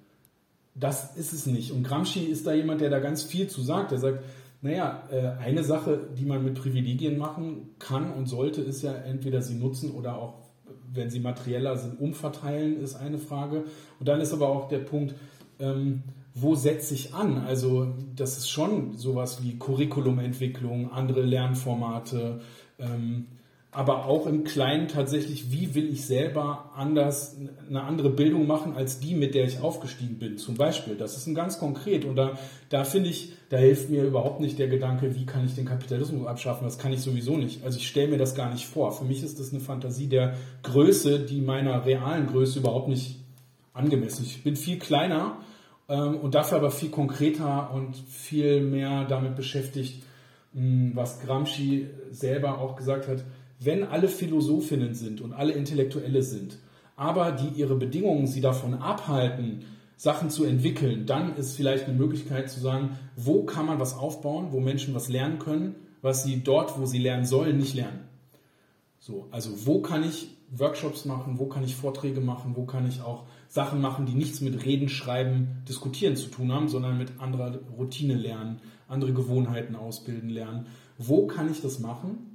[0.75, 1.73] Das ist es nicht.
[1.73, 3.93] Und Gramsci ist da jemand, der da ganz viel zu sagt.
[3.93, 4.25] Er sagt,
[4.63, 9.43] naja, äh, eine Sache, die man mit Privilegien machen kann und sollte, ist ja entweder
[9.43, 10.42] sie nutzen oder auch
[10.93, 13.65] wenn sie materieller sind, umverteilen, ist eine Frage.
[13.99, 15.15] Und dann ist aber auch der Punkt,
[15.59, 16.03] ähm,
[16.35, 17.39] wo setze ich an?
[17.39, 22.41] Also das ist schon sowas wie Curriculumentwicklung, andere Lernformate,
[22.79, 23.27] ähm,
[23.75, 29.01] aber auch im Kleinen tatsächlich, wie will ich selber anders eine andere Bildung machen als
[29.01, 30.95] die, mit der ich aufgestiegen bin, zum Beispiel.
[30.95, 34.59] Das ist ein ganz konkret und da, da finde ich, da hilft mir überhaupt nicht
[34.59, 37.65] der Gedanke, wie kann ich den Kapitalismus abschaffen, das kann ich sowieso nicht.
[37.65, 38.93] Also ich stelle mir das gar nicht vor.
[38.93, 43.21] Für mich ist das eine Fantasie der Größe, die meiner realen Größe überhaupt nicht
[43.73, 44.33] angemessen ist.
[44.33, 45.39] Ich bin viel kleiner
[45.89, 50.03] ähm, und dafür aber viel konkreter und viel mehr damit beschäftigt,
[50.53, 53.25] mh, hm, was Gramsci selber auch gesagt hat,
[53.65, 56.59] wenn alle Philosophinnen sind und alle Intellektuelle sind,
[56.97, 59.65] aber die ihre Bedingungen sie davon abhalten,
[59.97, 64.49] Sachen zu entwickeln, dann ist vielleicht eine Möglichkeit zu sagen, wo kann man was aufbauen,
[64.51, 68.09] wo Menschen was lernen können, was sie dort, wo sie lernen sollen, nicht lernen.
[68.99, 73.01] So, also wo kann ich Workshops machen, wo kann ich Vorträge machen, wo kann ich
[73.01, 77.61] auch Sachen machen, die nichts mit Reden, Schreiben, Diskutieren zu tun haben, sondern mit anderer
[77.79, 80.67] Routine lernen, andere Gewohnheiten ausbilden lernen.
[80.99, 82.32] Wo kann ich das machen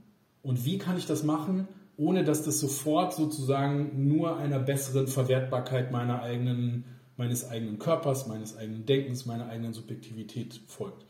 [0.48, 5.92] und wie kann ich das machen, ohne dass das sofort sozusagen nur einer besseren Verwertbarkeit
[5.92, 6.86] meiner eigenen,
[7.18, 11.06] meines eigenen Körpers, meines eigenen Denkens, meiner eigenen Subjektivität folgt.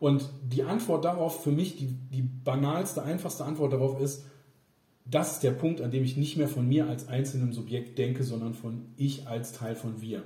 [0.00, 4.24] Und die Antwort darauf, für mich die, die banalste, einfachste Antwort darauf ist,
[5.04, 8.24] das ist der Punkt, an dem ich nicht mehr von mir als einzelnem Subjekt denke,
[8.24, 10.24] sondern von ich als Teil von wir.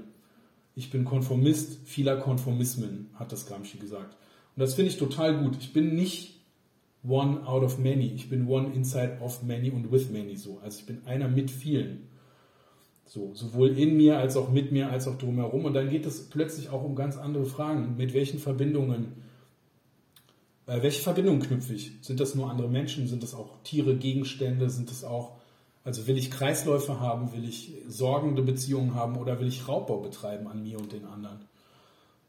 [0.74, 4.16] Ich bin Konformist vieler Konformismen, hat das Gramsci gesagt.
[4.56, 5.58] Und das finde ich total gut.
[5.60, 6.33] Ich bin nicht
[7.06, 8.12] one out of many.
[8.14, 10.58] Ich bin one inside of many und with many so.
[10.62, 12.08] Also ich bin einer mit vielen.
[13.06, 15.66] So, sowohl in mir als auch mit mir als auch drumherum.
[15.66, 17.96] Und dann geht es plötzlich auch um ganz andere Fragen.
[17.96, 19.24] Mit welchen Verbindungen
[20.66, 21.92] äh, welche Verbindungen knüpfe ich?
[22.00, 23.06] Sind das nur andere Menschen?
[23.06, 24.70] Sind das auch Tiere, Gegenstände?
[24.70, 25.36] Sind das auch,
[25.84, 27.32] also will ich Kreisläufe haben?
[27.32, 29.16] Will ich sorgende Beziehungen haben?
[29.16, 31.40] Oder will ich Raubbau betreiben an mir und den anderen?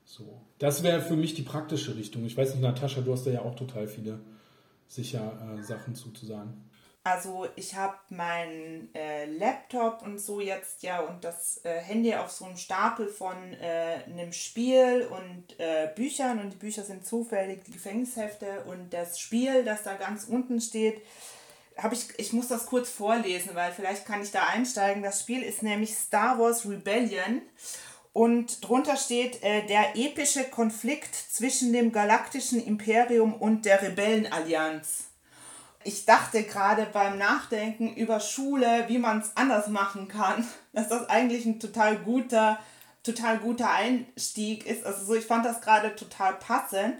[0.05, 0.41] So.
[0.59, 2.25] Das wäre für mich die praktische Richtung.
[2.25, 4.19] Ich weiß nicht, Natascha, du hast da ja auch total viele
[4.87, 6.69] sicher äh, Sachen zuzusagen.
[7.05, 12.31] Also ich habe meinen äh, Laptop und so jetzt ja und das äh, Handy auf
[12.31, 17.63] so einem Stapel von äh, einem Spiel und äh, Büchern und die Bücher sind zufällig
[17.63, 20.99] die Gefängnishefte und das Spiel, das da ganz unten steht,
[21.77, 25.03] habe ich, ich muss das kurz vorlesen, weil vielleicht kann ich da einsteigen.
[25.03, 27.43] Das Spiel ist nämlich Star Wars Rebellion
[28.15, 35.09] und drunter steht äh, der epische Konflikt zwischen dem galaktischen Imperium und der Rebellenallianz
[35.85, 41.07] ich dachte gerade beim Nachdenken über Schule, wie man es anders machen kann, dass das
[41.07, 42.59] eigentlich ein total guter,
[43.03, 44.85] total guter Einstieg ist.
[44.85, 46.95] Also so, ich fand das gerade total passend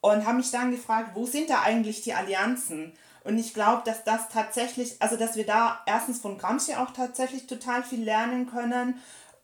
[0.00, 2.92] und habe mich dann gefragt, wo sind da eigentlich die Allianzen?
[3.24, 7.46] Und ich glaube, dass das tatsächlich, also dass wir da erstens von Gramsci auch tatsächlich
[7.46, 8.94] total viel lernen können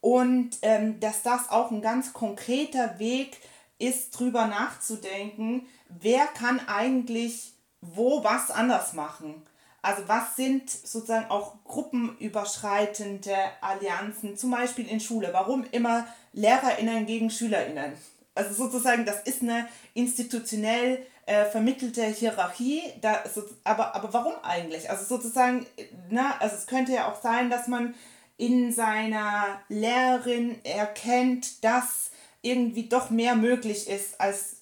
[0.00, 3.38] und ähm, dass das auch ein ganz konkreter Weg
[3.78, 9.42] ist, drüber nachzudenken, wer kann eigentlich wo was anders machen.
[9.82, 15.28] Also was sind sozusagen auch gruppenüberschreitende Allianzen, zum Beispiel in Schule?
[15.32, 17.92] Warum immer Lehrerinnen gegen Schülerinnen?
[18.34, 22.82] Also sozusagen, das ist eine institutionell äh, vermittelte Hierarchie.
[23.00, 24.90] Da, so, aber, aber warum eigentlich?
[24.90, 25.66] Also sozusagen,
[26.10, 27.94] na, also es könnte ja auch sein, dass man
[28.36, 32.10] in seiner Lehrerin erkennt, dass
[32.42, 34.56] irgendwie doch mehr möglich ist, als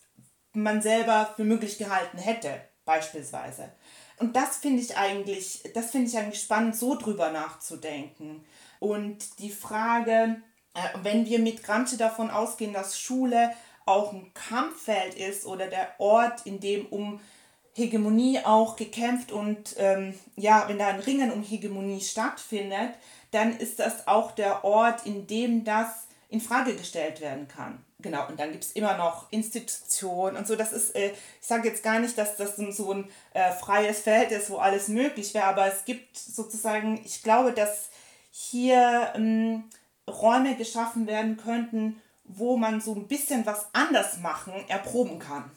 [0.53, 3.73] man selber für möglich gehalten hätte beispielsweise.
[4.19, 8.45] Und das finde ich eigentlich, das finde ich eigentlich spannend, so drüber nachzudenken.
[8.79, 10.37] Und die Frage,
[10.75, 13.53] äh, wenn wir mit Gramsci davon ausgehen, dass Schule
[13.87, 17.21] auch ein Kampffeld ist oder der Ort, in dem um
[17.75, 22.95] Hegemonie auch gekämpft und ähm, ja, wenn da ein Ringen um Hegemonie stattfindet,
[23.35, 27.85] dann ist das auch der Ort, in dem das in Frage gestellt werden kann.
[28.01, 30.57] Genau, und dann gibt es immer noch Institutionen und so.
[30.57, 34.31] Das ist, äh, ich sage jetzt gar nicht, dass das so ein äh, freies Feld
[34.31, 37.89] ist, wo alles möglich wäre, aber es gibt sozusagen, ich glaube, dass
[38.31, 39.65] hier ähm,
[40.09, 45.51] Räume geschaffen werden könnten, wo man so ein bisschen was anders machen, erproben kann.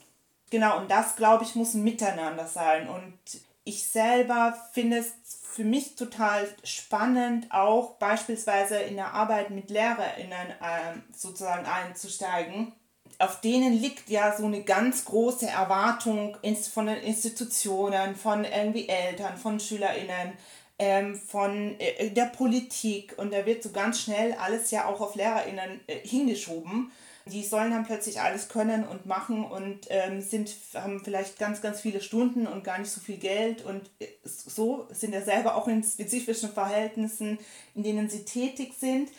[0.50, 2.88] Genau, und das, glaube ich, muss ein Miteinander sein.
[2.88, 3.18] Und
[3.64, 10.52] ich selber finde es für mich total spannend, auch beispielsweise in der Arbeit mit LehrerInnen
[10.52, 12.74] äh, sozusagen einzusteigen.
[13.18, 16.38] Auf denen liegt ja so eine ganz große Erwartung
[16.72, 20.34] von den Institutionen, von irgendwie Eltern, von SchülerInnen,
[20.78, 23.16] ähm, von äh, der Politik.
[23.18, 26.92] Und da wird so ganz schnell alles ja auch auf LehrerInnen äh, hingeschoben
[27.30, 31.82] die sollen dann plötzlich alles können und machen und ähm, sind, haben vielleicht ganz, ganz
[31.82, 35.68] viele Stunden und gar nicht so viel Geld und äh, so sind ja selber auch
[35.68, 37.40] in spezifischen Verhältnissen,
[37.76, 39.10] in denen sie tätig sind.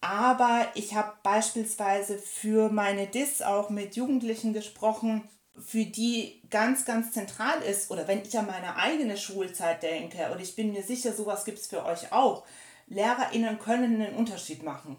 [0.00, 7.12] Aber ich habe beispielsweise für meine DIS auch mit Jugendlichen gesprochen, für die ganz, ganz
[7.12, 11.12] zentral ist, oder wenn ich an meine eigene Schulzeit denke, und ich bin mir sicher,
[11.12, 12.46] sowas gibt es für euch auch,
[12.86, 14.96] LehrerInnen können einen Unterschied machen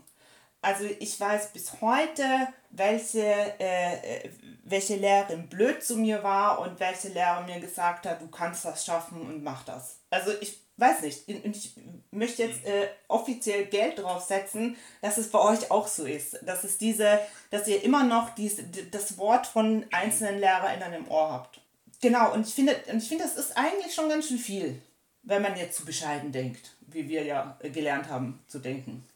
[0.61, 2.23] also ich weiß bis heute,
[2.69, 3.23] welche,
[3.59, 4.29] äh,
[4.63, 8.85] welche Lehrerin blöd zu mir war und welche Lehrer mir gesagt hat, du kannst das
[8.85, 9.99] schaffen und mach das.
[10.09, 11.73] Also ich weiß nicht, und ich
[12.11, 16.39] möchte jetzt äh, offiziell Geld draufsetzen, dass es bei euch auch so ist.
[16.45, 21.31] Dass es diese, dass ihr immer noch diese, das Wort von einzelnen LehrerInnen im Ohr
[21.31, 21.61] habt.
[22.01, 24.81] Genau, und ich finde, und ich finde, das ist eigentlich schon ganz schön viel,
[25.23, 29.07] wenn man jetzt zu bescheiden denkt, wie wir ja gelernt haben zu denken.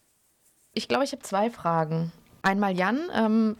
[0.77, 2.11] Ich glaube, ich habe zwei Fragen.
[2.41, 3.55] einmal Jan, ähm,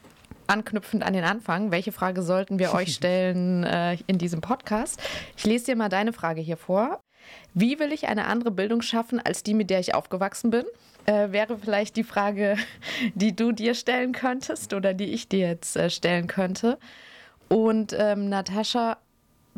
[0.48, 5.02] anknüpfend an den Anfang, welche Frage sollten wir euch stellen äh, in diesem Podcast?
[5.38, 7.00] Ich lese dir mal deine Frage hier vor.
[7.54, 10.66] Wie will ich eine andere Bildung schaffen als die, mit der ich aufgewachsen bin?
[11.06, 12.58] Äh, wäre vielleicht die Frage,
[13.16, 16.78] die du dir stellen könntest oder die ich dir jetzt äh, stellen könnte.
[17.48, 18.98] Und ähm, Natascha,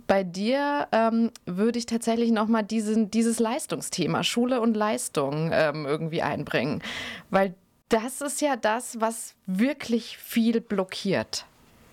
[0.06, 6.84] bei dir ähm, würde ich tatsächlich nochmal dieses Leistungsthema, Schule und Leistung ähm, irgendwie einbringen.
[7.30, 7.56] Weil
[7.90, 11.46] das ist ja das, was wirklich viel blockiert.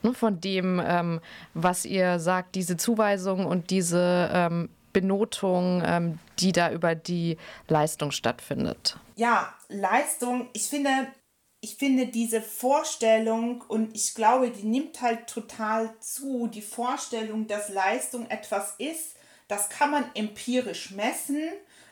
[0.03, 1.21] Ne, von dem, ähm,
[1.55, 7.39] was ihr sagt, diese Zuweisung und diese ähm, Benotung, ähm, die da über die
[7.69, 8.99] Leistung stattfindet.
[9.17, 10.91] Ja, Leistung, ich finde,
[11.65, 17.71] ich finde diese Vorstellung und ich glaube, die nimmt halt total zu, die Vorstellung, dass
[17.71, 19.17] Leistung etwas ist,
[19.49, 21.41] das kann man empirisch messen,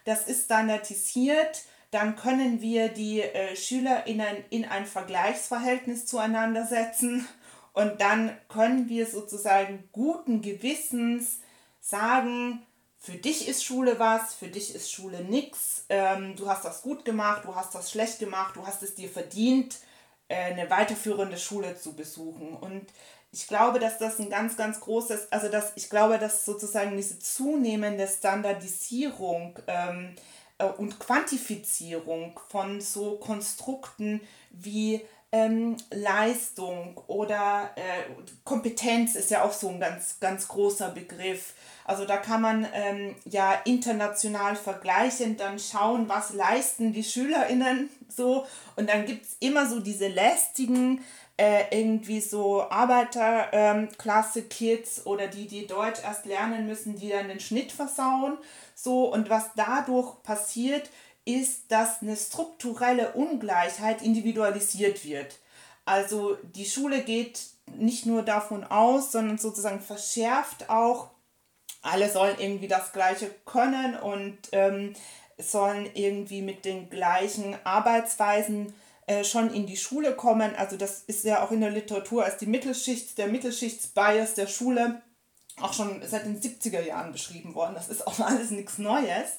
[0.05, 7.27] das ist standardisiert, dann können wir die äh, SchülerInnen in ein Vergleichsverhältnis zueinander setzen
[7.73, 11.39] und dann können wir sozusagen guten Gewissens
[11.81, 12.63] sagen,
[13.03, 17.05] für dich ist Schule was, für dich ist Schule nix, ähm, du hast das gut
[17.05, 19.79] gemacht, du hast das schlecht gemacht, du hast es dir verdient,
[20.29, 22.55] äh, eine weiterführende Schule zu besuchen.
[22.55, 22.87] Und
[23.33, 27.19] ich glaube, dass das ein ganz, ganz großes, also dass ich glaube, dass sozusagen diese
[27.19, 30.15] zunehmende Standardisierung ähm,
[30.59, 38.03] äh, und Quantifizierung von so Konstrukten wie ähm, Leistung oder äh,
[38.45, 41.55] Kompetenz ist ja auch so ein ganz, ganz großer Begriff.
[41.85, 48.47] Also da kann man ähm, ja international vergleichen, dann schauen, was leisten die SchülerInnen so.
[48.77, 51.03] Und dann gibt es immer so diese lästigen,
[51.39, 57.41] äh, irgendwie so Arbeiterklasse-Kids ähm, oder die, die Deutsch erst lernen müssen, die dann den
[57.41, 58.37] Schnitt versauen.
[58.75, 60.91] So, und was dadurch passiert,
[61.25, 65.39] ist, dass eine strukturelle Ungleichheit individualisiert wird.
[65.85, 67.41] Also die Schule geht
[67.75, 71.11] nicht nur davon aus, sondern sozusagen verschärft auch,
[71.81, 74.95] alle sollen irgendwie das Gleiche können und ähm,
[75.39, 78.73] sollen irgendwie mit den gleichen Arbeitsweisen
[79.07, 80.55] äh, schon in die Schule kommen.
[80.55, 85.03] Also das ist ja auch in der Literatur als die Mittelschicht, der Mittelschichtsbias der Schule
[85.61, 87.75] auch schon seit den 70er Jahren beschrieben worden.
[87.75, 89.39] Das ist auch alles nichts Neues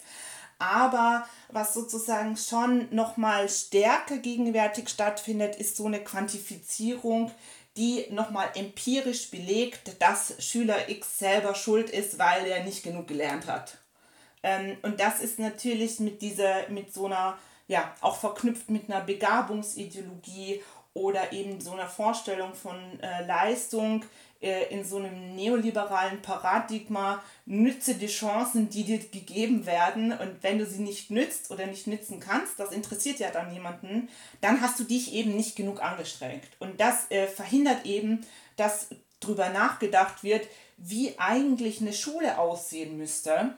[0.64, 7.32] aber was sozusagen schon nochmal stärker gegenwärtig stattfindet, ist so eine Quantifizierung,
[7.78, 13.48] die nochmal empirisch belegt, dass Schüler X selber schuld ist, weil er nicht genug gelernt
[13.48, 13.78] hat.
[14.44, 17.38] Ähm, und das ist natürlich mit dieser, mit so einer,
[17.68, 20.62] ja, auch verknüpft mit einer Begabungsideologie
[20.94, 24.06] oder eben so einer Vorstellung von äh, Leistung,
[24.42, 30.12] äh, in so einem neoliberalen Paradigma, nütze die Chancen, die dir gegeben werden.
[30.12, 34.10] Und wenn du sie nicht nützt oder nicht nützen kannst, das interessiert ja dann niemanden,
[34.42, 36.44] dann hast du dich eben nicht genug angestrengt.
[36.60, 38.26] Und das äh, verhindert eben,
[38.58, 38.90] dass
[39.20, 43.56] darüber nachgedacht wird, wie eigentlich eine Schule aussehen müsste,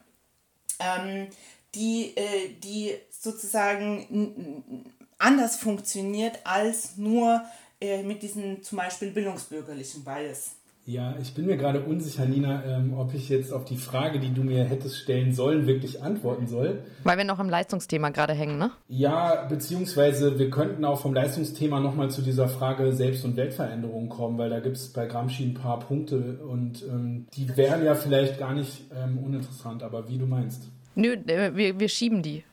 [0.79, 1.27] ähm,
[1.73, 4.85] die, äh, die sozusagen
[5.17, 7.41] anders funktioniert als nur
[7.81, 10.55] äh, mit diesem zum Beispiel bildungsbürgerlichen Bias.
[10.87, 14.31] Ja, ich bin mir gerade unsicher, Nina, ähm, ob ich jetzt auf die Frage, die
[14.31, 16.83] du mir hättest stellen sollen, wirklich antworten soll.
[17.03, 18.69] Weil wir noch im Leistungsthema gerade hängen, ne?
[18.87, 24.37] Ja, beziehungsweise wir könnten auch vom Leistungsthema nochmal zu dieser Frage Selbst- und Weltveränderung kommen,
[24.37, 28.37] weil da gibt es bei Gramsci ein paar Punkte und ähm, die wären ja vielleicht
[28.37, 30.69] gar nicht ähm, uninteressant, aber wie du meinst.
[30.93, 32.43] Nö, äh, wir, wir schieben die.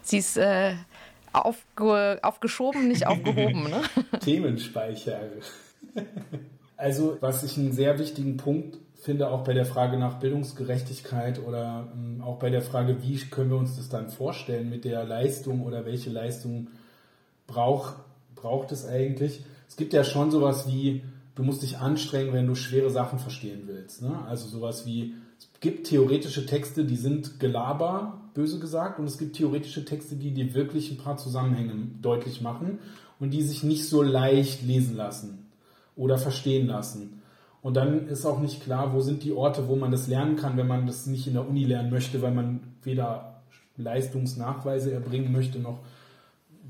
[0.00, 0.72] Sie ist äh,
[1.32, 3.82] aufge, aufgeschoben, nicht aufgehoben, ne?
[4.20, 5.20] Themenspeicher.
[6.76, 11.88] Also, was ich einen sehr wichtigen Punkt finde, auch bei der Frage nach Bildungsgerechtigkeit oder
[11.94, 15.62] ähm, auch bei der Frage, wie können wir uns das dann vorstellen mit der Leistung
[15.62, 16.68] oder welche Leistung
[17.48, 17.94] brauch,
[18.36, 19.44] braucht es eigentlich.
[19.68, 21.02] Es gibt ja schon sowas wie,
[21.34, 24.02] du musst dich anstrengen, wenn du schwere Sachen verstehen willst.
[24.02, 24.24] Ne?
[24.28, 29.36] Also sowas wie, es gibt theoretische Texte, die sind Gelaber, böse gesagt, und es gibt
[29.36, 32.78] theoretische Texte, die dir wirklich ein paar Zusammenhänge deutlich machen
[33.20, 35.46] und die sich nicht so leicht lesen lassen
[35.96, 37.22] oder verstehen lassen.
[37.62, 40.56] Und dann ist auch nicht klar, wo sind die Orte, wo man das lernen kann,
[40.56, 43.42] wenn man das nicht in der Uni lernen möchte, weil man weder
[43.76, 45.78] Leistungsnachweise erbringen möchte, noch,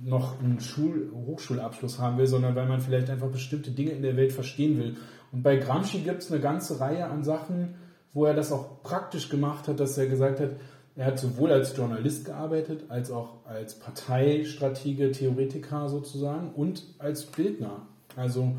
[0.05, 4.17] noch einen Schul Hochschulabschluss haben will, sondern weil man vielleicht einfach bestimmte Dinge in der
[4.17, 4.97] Welt verstehen will.
[5.33, 7.75] Und bei Gramsci gibt es eine ganze Reihe an Sachen,
[8.13, 10.51] wo er das auch praktisch gemacht hat, dass er gesagt hat,
[10.95, 17.87] er hat sowohl als Journalist gearbeitet, als auch als Parteistratege, Theoretiker sozusagen und als Bildner.
[18.15, 18.57] Also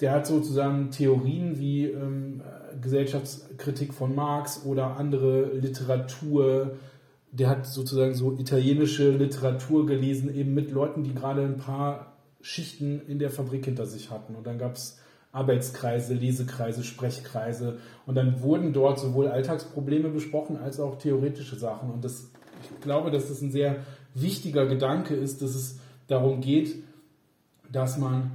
[0.00, 2.42] der hat sozusagen Theorien wie ähm,
[2.80, 6.76] Gesellschaftskritik von Marx oder andere Literatur.
[7.30, 13.02] Der hat sozusagen so italienische Literatur gelesen, eben mit Leuten, die gerade ein paar Schichten
[13.06, 14.34] in der Fabrik hinter sich hatten.
[14.34, 14.98] Und dann gab es
[15.34, 17.78] Arbeitskreise, Lesekreise, Sprechkreise.
[18.06, 21.90] Und dann wurden dort sowohl Alltagsprobleme besprochen als auch theoretische Sachen.
[21.90, 22.30] Und das,
[22.62, 23.76] ich glaube, dass das ein sehr
[24.14, 26.76] wichtiger Gedanke ist, dass es darum geht,
[27.70, 28.30] dass man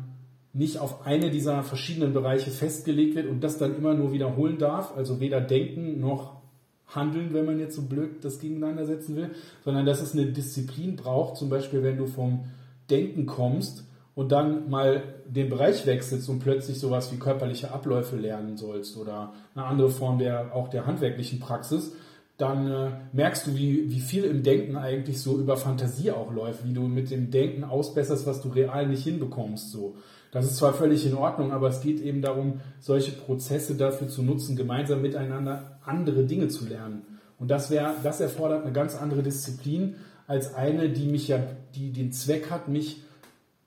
[0.51, 4.97] nicht auf eine dieser verschiedenen Bereiche festgelegt wird und das dann immer nur wiederholen darf,
[4.97, 6.41] also weder denken noch
[6.87, 9.29] handeln, wenn man jetzt so blöd das gegeneinander setzen will,
[9.63, 12.45] sondern dass es eine Disziplin braucht, zum Beispiel wenn du vom
[12.89, 13.85] Denken kommst
[14.15, 19.33] und dann mal den Bereich wechselst und plötzlich sowas wie körperliche Abläufe lernen sollst oder
[19.55, 21.93] eine andere Form der auch der handwerklichen Praxis,
[22.39, 26.65] dann äh, merkst du, wie, wie viel im Denken eigentlich so über Fantasie auch läuft,
[26.65, 29.71] wie du mit dem Denken ausbesserst, was du real nicht hinbekommst.
[29.71, 29.95] So.
[30.31, 34.23] Das ist zwar völlig in Ordnung, aber es geht eben darum, solche Prozesse dafür zu
[34.23, 37.01] nutzen, gemeinsam miteinander andere Dinge zu lernen.
[37.39, 39.95] Und das wäre, das erfordert eine ganz andere Disziplin
[40.25, 41.39] als eine, die mich ja,
[41.75, 43.01] die den Zweck hat, mich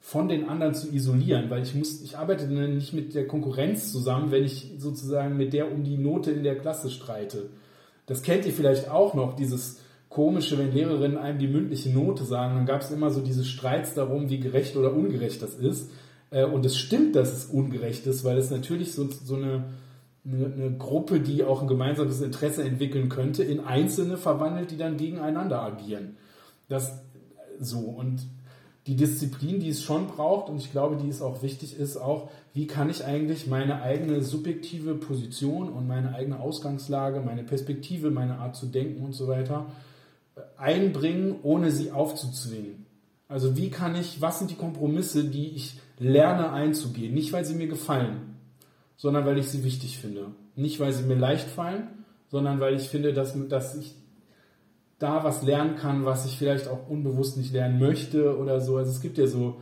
[0.04, 4.32] von den anderen zu isolieren, weil ich muss, ich arbeite nicht mit der Konkurrenz zusammen,
[4.32, 7.50] wenn ich sozusagen mit der um die Note in der Klasse streite.
[8.06, 9.78] Das kennt ihr vielleicht auch noch, dieses
[10.08, 13.94] komische, wenn Lehrerinnen einem die mündliche Note sagen, dann gab es immer so diese Streits
[13.94, 15.92] darum, wie gerecht oder ungerecht das ist.
[16.30, 19.64] Äh, und es stimmt, dass es ungerecht ist, weil es natürlich so, so eine,
[20.26, 24.96] eine, eine, Gruppe, die auch ein gemeinsames Interesse entwickeln könnte, in Einzelne verwandelt, die dann
[24.96, 26.16] gegeneinander agieren.
[26.68, 26.98] Das
[27.60, 28.26] so und
[28.86, 32.30] die Disziplin, die es schon braucht, und ich glaube, die es auch wichtig ist, auch,
[32.52, 38.38] wie kann ich eigentlich meine eigene subjektive Position und meine eigene Ausgangslage, meine Perspektive, meine
[38.38, 39.66] Art zu denken und so weiter
[40.34, 42.86] äh, einbringen, ohne sie aufzuzwingen.
[43.28, 47.14] Also wie kann ich, was sind die Kompromisse, die ich lerne einzugehen?
[47.14, 48.36] Nicht, weil sie mir gefallen,
[48.96, 50.32] sondern weil ich sie wichtig finde.
[50.56, 51.86] Nicht, weil sie mir leicht fallen,
[52.28, 53.94] sondern weil ich finde, dass, dass ich
[55.02, 58.76] da was lernen kann, was ich vielleicht auch unbewusst nicht lernen möchte oder so.
[58.76, 59.60] Also es gibt ja so,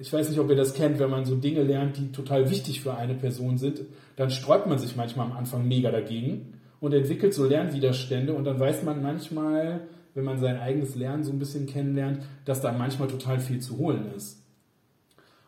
[0.00, 2.80] ich weiß nicht, ob ihr das kennt, wenn man so Dinge lernt, die total wichtig
[2.80, 3.82] für eine Person sind,
[4.16, 8.58] dann sträubt man sich manchmal am Anfang mega dagegen und entwickelt so Lernwiderstände und dann
[8.58, 9.82] weiß man manchmal,
[10.14, 13.78] wenn man sein eigenes Lernen so ein bisschen kennenlernt, dass da manchmal total viel zu
[13.78, 14.42] holen ist.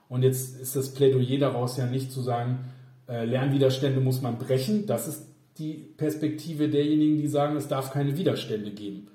[0.08, 2.60] Und jetzt ist das Plädoyer daraus ja nicht zu sagen,
[3.08, 5.26] äh, Lernwiderstände muss man brechen, das ist
[5.58, 9.08] die Perspektive derjenigen, die sagen, es darf keine Widerstände geben.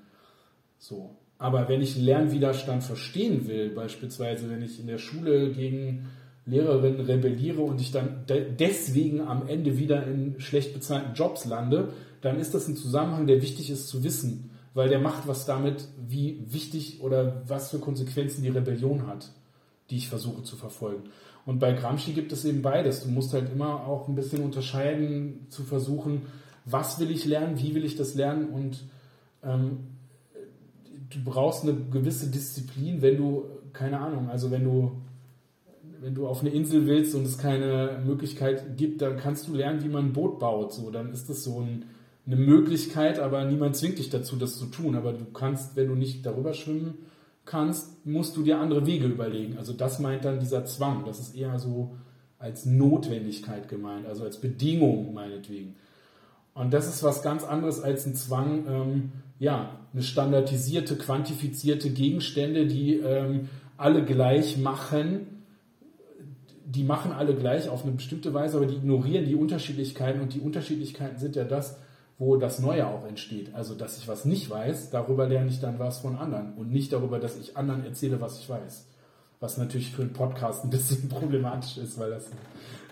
[0.78, 1.16] So.
[1.38, 6.06] Aber wenn ich Lernwiderstand verstehen will, beispielsweise wenn ich in der Schule gegen
[6.46, 11.92] Lehrerinnen rebelliere und ich dann de deswegen am Ende wieder in schlecht bezahlten Jobs lande,
[12.20, 15.88] dann ist das ein Zusammenhang, der wichtig ist zu wissen, weil der macht was damit,
[16.06, 19.30] wie wichtig oder was für Konsequenzen die Rebellion hat,
[19.90, 21.04] die ich versuche zu verfolgen.
[21.46, 23.02] Und bei Gramsci gibt es eben beides.
[23.02, 26.22] Du musst halt immer auch ein bisschen unterscheiden, zu versuchen,
[26.64, 28.84] was will ich lernen, wie will ich das lernen und
[29.42, 29.78] ähm,
[31.10, 34.92] du brauchst eine gewisse Disziplin, wenn du, keine Ahnung, also wenn du,
[36.00, 39.82] wenn du auf eine Insel willst und es keine Möglichkeit gibt, dann kannst du lernen,
[39.84, 40.72] wie man ein Boot baut.
[40.72, 41.84] So, dann ist das so ein,
[42.26, 44.96] eine Möglichkeit, aber niemand zwingt dich dazu, das zu tun.
[44.96, 46.94] Aber du kannst, wenn du nicht darüber schwimmen
[47.44, 49.58] kannst, musst du dir andere Wege überlegen.
[49.58, 51.04] Also das meint dann dieser Zwang.
[51.04, 51.96] Das ist eher so
[52.38, 55.76] als Notwendigkeit gemeint, also als Bedingung meinetwegen.
[56.54, 62.66] Und das ist was ganz anderes als ein Zwang, ähm, ja, eine standardisierte, quantifizierte Gegenstände,
[62.66, 65.42] die ähm, alle gleich machen.
[66.66, 70.40] Die machen alle gleich auf eine bestimmte Weise, aber die ignorieren die Unterschiedlichkeiten und die
[70.40, 71.78] Unterschiedlichkeiten sind ja das,
[72.18, 73.54] wo das Neue auch entsteht.
[73.54, 76.92] Also, dass ich was nicht weiß, darüber lerne ich dann was von anderen und nicht
[76.92, 78.86] darüber, dass ich anderen erzähle, was ich weiß.
[79.40, 82.30] Was natürlich für einen Podcast ein bisschen problematisch ist, weil das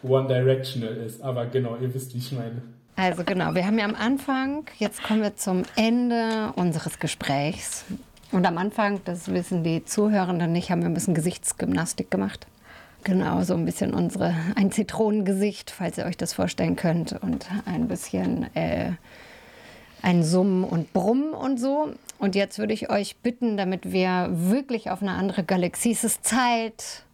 [0.02, 1.22] one-directional ist.
[1.22, 2.62] Aber genau, ihr wisst, wie ich meine.
[2.96, 7.84] Also genau, wir haben ja am Anfang, jetzt kommen wir zum Ende unseres Gesprächs.
[8.32, 12.46] Und am Anfang, das wissen die Zuhörenden nicht, haben wir ein bisschen Gesichtsgymnastik gemacht.
[13.04, 17.12] Genau, so ein bisschen unsere, ein Zitronengesicht, falls ihr euch das vorstellen könnt.
[17.12, 18.92] Und ein bisschen äh,
[20.03, 21.92] ein Summen und Brummen und so.
[22.18, 26.24] Und jetzt würde ich euch bitten, damit wir wirklich auf eine andere Galaxie, es ist
[26.24, 27.05] Zeit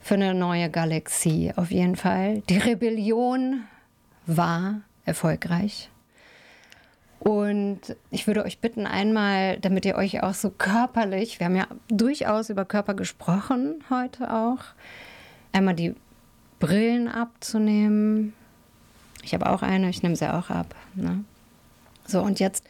[0.00, 2.40] für eine neue Galaxie auf jeden Fall.
[2.48, 3.64] Die Rebellion
[4.26, 5.90] war erfolgreich.
[7.20, 7.80] Und
[8.10, 12.48] ich würde euch bitten, einmal, damit ihr euch auch so körperlich, wir haben ja durchaus
[12.48, 14.58] über Körper gesprochen heute auch,
[15.52, 15.94] einmal die
[16.60, 18.34] Brillen abzunehmen.
[19.22, 20.74] Ich habe auch eine, ich nehme sie auch ab.
[20.94, 21.24] Ne?
[22.08, 22.64] So, und jetzt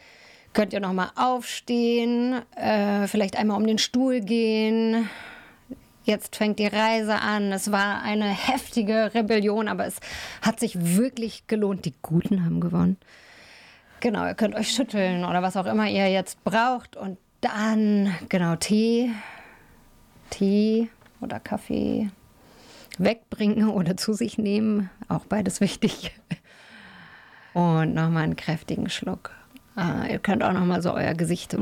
[0.53, 5.09] könnt ihr noch mal aufstehen, äh, vielleicht einmal um den Stuhl gehen,
[6.09, 7.51] Jetzt fängt die Reise an.
[7.51, 9.99] Es war eine heftige Rebellion, aber es
[10.41, 11.85] hat sich wirklich gelohnt.
[11.85, 12.97] Die Guten haben gewonnen.
[13.99, 16.95] Genau, ihr könnt euch schütteln oder was auch immer ihr jetzt braucht.
[16.95, 19.11] Und dann, genau, Tee.
[20.31, 20.89] Tee.
[21.21, 22.09] oder Kaffee
[22.97, 24.89] wegbringen oder zu sich nehmen.
[25.09, 26.11] Auch beides wichtig.
[27.53, 29.31] Und nochmal einen kräftigen Schluck.
[29.77, 31.55] Äh, ihr könnt auch nochmal so euer Gesicht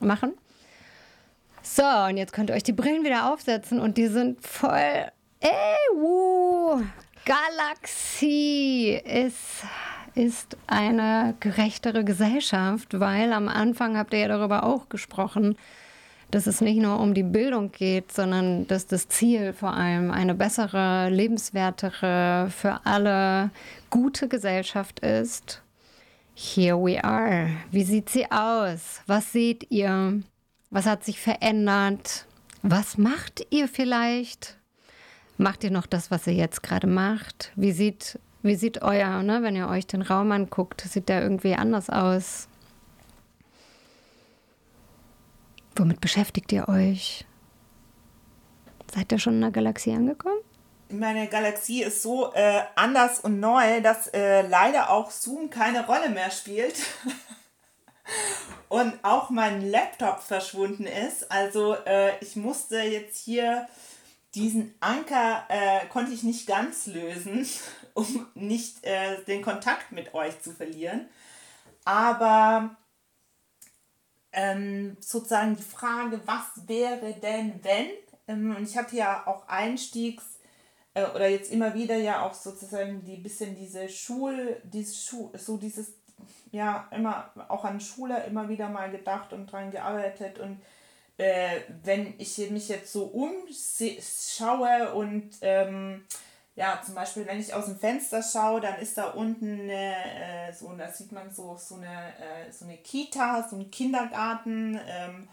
[0.00, 0.32] machen.
[1.62, 5.06] So, und jetzt könnt ihr euch die Brillen wieder aufsetzen und die sind voll.
[5.40, 6.82] Ey, wuh,
[7.24, 9.64] Galaxie ist,
[10.14, 15.56] ist eine gerechtere Gesellschaft, weil am Anfang habt ihr ja darüber auch gesprochen,
[16.32, 20.34] dass es nicht nur um die Bildung geht, sondern dass das Ziel vor allem eine
[20.34, 23.50] bessere, lebenswertere, für alle
[23.92, 25.62] gute Gesellschaft ist.
[26.34, 27.50] Here we are.
[27.70, 29.02] Wie sieht sie aus?
[29.06, 30.22] Was seht ihr?
[30.70, 32.26] Was hat sich verändert?
[32.62, 34.56] Was macht ihr vielleicht?
[35.36, 37.52] Macht ihr noch das, was ihr jetzt gerade macht?
[37.54, 41.54] Wie sieht, wie sieht euer, ne, wenn ihr euch den Raum anguckt, sieht der irgendwie
[41.54, 42.48] anders aus?
[45.76, 47.26] Womit beschäftigt ihr euch?
[48.90, 50.40] Seid ihr schon in der Galaxie angekommen?
[50.92, 56.10] Meine Galaxie ist so äh, anders und neu, dass äh, leider auch Zoom keine Rolle
[56.10, 56.74] mehr spielt.
[58.68, 61.30] und auch mein Laptop verschwunden ist.
[61.30, 63.68] Also äh, ich musste jetzt hier
[64.34, 67.46] diesen Anker äh, konnte ich nicht ganz lösen,
[67.94, 71.08] um nicht äh, den Kontakt mit euch zu verlieren.
[71.84, 72.76] Aber
[74.32, 77.86] ähm, sozusagen die Frage, was wäre denn, wenn?
[78.28, 80.24] Ähm, und ich hatte ja auch Einstiegs
[80.94, 85.56] äh, oder jetzt immer wieder ja auch sozusagen die bisschen diese Schul, dieses Schu so
[85.56, 85.92] dieses,
[86.50, 90.60] ja, immer auch an Schule immer wieder mal gedacht und dran gearbeitet und
[91.18, 96.04] äh, wenn ich mich jetzt so umschaue und ähm,
[96.54, 99.94] ja, zum Beispiel, wenn ich aus dem Fenster schaue, dann ist da unten eine,
[100.48, 104.78] äh, so, da sieht man so, so, eine, äh, so eine Kita, so ein Kindergarten,
[104.86, 105.28] ähm,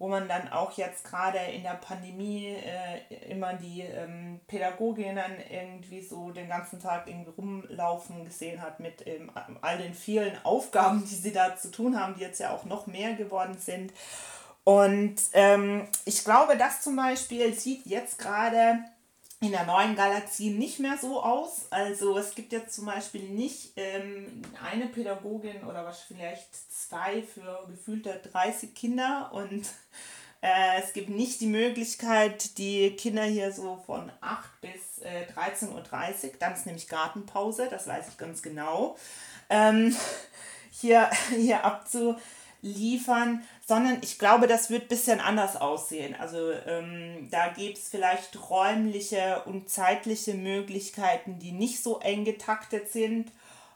[0.00, 6.00] wo man dann auch jetzt gerade in der Pandemie äh, immer die ähm, Pädagoginnen irgendwie
[6.00, 9.30] so den ganzen Tag irgendwie rumlaufen gesehen hat mit ähm,
[9.60, 12.86] all den vielen Aufgaben, die sie da zu tun haben, die jetzt ja auch noch
[12.86, 13.92] mehr geworden sind.
[14.64, 18.78] Und ähm, ich glaube, das zum Beispiel sieht jetzt gerade
[19.42, 21.66] in der neuen Galaxie nicht mehr so aus.
[21.70, 27.66] Also es gibt jetzt zum Beispiel nicht ähm, eine Pädagogin oder was vielleicht zwei für
[27.68, 29.66] gefühlte 30 Kinder und
[30.42, 35.72] äh, es gibt nicht die Möglichkeit, die Kinder hier so von 8 bis äh, 13.30
[35.72, 38.96] Uhr, dann ist nämlich Gartenpause, das weiß ich ganz genau,
[39.48, 39.96] ähm,
[40.70, 46.16] hier, hier abzuliefern, sondern ich glaube, das wird ein bisschen anders aussehen.
[46.18, 52.90] Also ähm, da gibt es vielleicht räumliche und zeitliche Möglichkeiten, die nicht so eng getaktet
[52.90, 53.30] sind.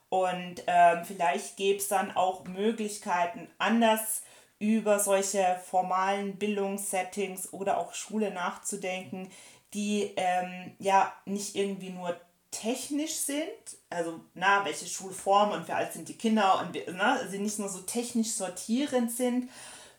[0.08, 4.22] Und ähm, vielleicht gäbe es dann auch Möglichkeiten, anders
[4.58, 9.30] über solche formalen Bildungssettings oder auch Schule nachzudenken,
[9.74, 12.16] die ähm, ja nicht irgendwie nur
[12.50, 13.44] technisch sind,
[13.90, 17.68] also na, welche Schulform und wie alt sind die Kinder und na, sie nicht nur
[17.68, 19.48] so technisch sortierend sind,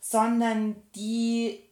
[0.08, 1.64] sondern die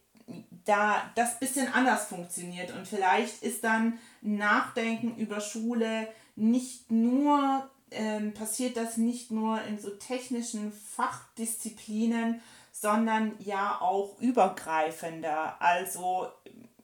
[0.64, 2.72] da das bisschen anders funktioniert.
[2.72, 9.78] Und vielleicht ist dann Nachdenken über Schule nicht nur, ähm, passiert das nicht nur in
[9.78, 12.40] so technischen Fachdisziplinen,
[12.72, 15.60] sondern ja auch übergreifender.
[15.60, 16.26] Also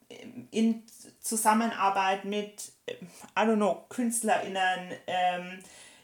[0.08, 0.84] ähm, in
[1.20, 5.58] Zusammenarbeit mit, I don't know, KünstlerInnen, ähm,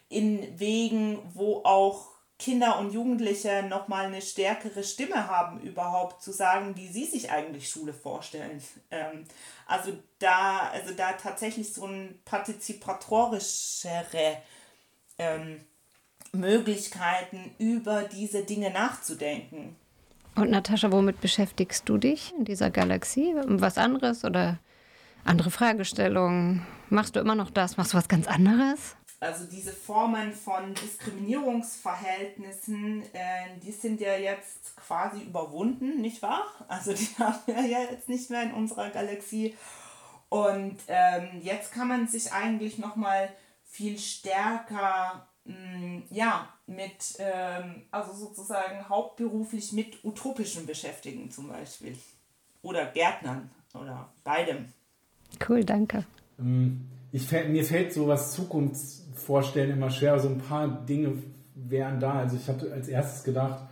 [0.09, 6.75] in Wegen, wo auch Kinder und Jugendliche nochmal eine stärkere Stimme haben, überhaupt zu sagen,
[6.75, 8.61] wie sie sich eigentlich Schule vorstellen.
[8.91, 9.25] Ähm,
[9.65, 14.37] also da, also da tatsächlich so ein partizipatorischere
[15.17, 15.61] ähm,
[16.31, 19.75] Möglichkeiten über diese Dinge nachzudenken.
[20.35, 23.33] Und Natascha, womit beschäftigst du dich in dieser Galaxie?
[23.35, 24.59] Was anderes oder
[25.25, 26.67] andere Fragestellungen?
[26.91, 27.77] Machst du immer noch das?
[27.77, 28.96] Machst du was ganz anderes?
[29.19, 36.43] Also diese Formen von Diskriminierungsverhältnissen, äh, die sind ja jetzt quasi überwunden, nicht wahr?
[36.67, 39.55] Also die haben wir ja jetzt nicht mehr in unserer Galaxie.
[40.29, 43.29] Und ähm, jetzt kann man sich eigentlich nochmal
[43.63, 51.97] viel stärker mh, mm, ja, mit, ähm, also sozusagen hauptberuflich mit Utopischen beschäftigen zum Beispiel.
[52.61, 54.73] Oder Gärtnern oder beidem.
[55.47, 56.03] Cool, danke.
[56.39, 60.19] Ähm, ich, mir fällt sowas Zukunfts vorstellen immer schwer.
[60.19, 61.13] So ein paar Dinge
[61.55, 62.19] wären da.
[62.19, 63.65] Also ich habe als erstes gedacht,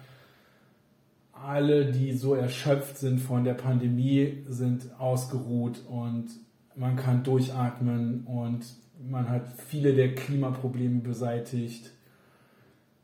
[1.33, 6.27] alle, die so erschöpft sind von der Pandemie, sind ausgeruht und
[6.75, 8.65] man kann durchatmen und
[9.09, 11.91] man hat viele der Klimaprobleme beseitigt.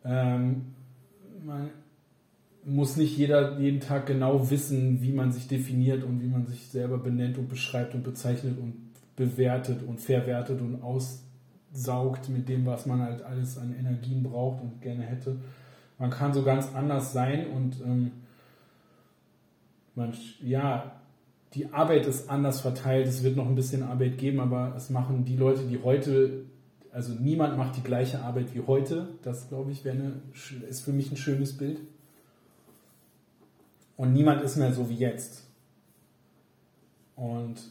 [0.03, 0.73] Ähm,
[1.45, 1.69] man,
[2.63, 6.67] muss nicht jeder jeden Tag genau wissen, wie man sich definiert und wie man sich
[6.67, 10.81] selber benennt und beschreibt und bezeichnet und bewertet und verwertet und
[11.73, 15.37] aussaugt mit dem, was man halt alles an Energien braucht und gerne hätte.
[15.97, 18.11] Man kann so ganz anders sein und ähm,
[19.95, 20.99] man, ja,
[21.53, 23.07] die Arbeit ist anders verteilt.
[23.07, 26.45] Es wird noch ein bisschen Arbeit geben, aber es machen die Leute, die heute,
[26.91, 29.09] also niemand macht die gleiche Arbeit wie heute.
[29.21, 30.21] Das, glaube ich, eine,
[30.69, 31.79] ist für mich ein schönes Bild.
[33.97, 35.45] Und niemand ist mehr so wie jetzt.
[37.15, 37.61] Und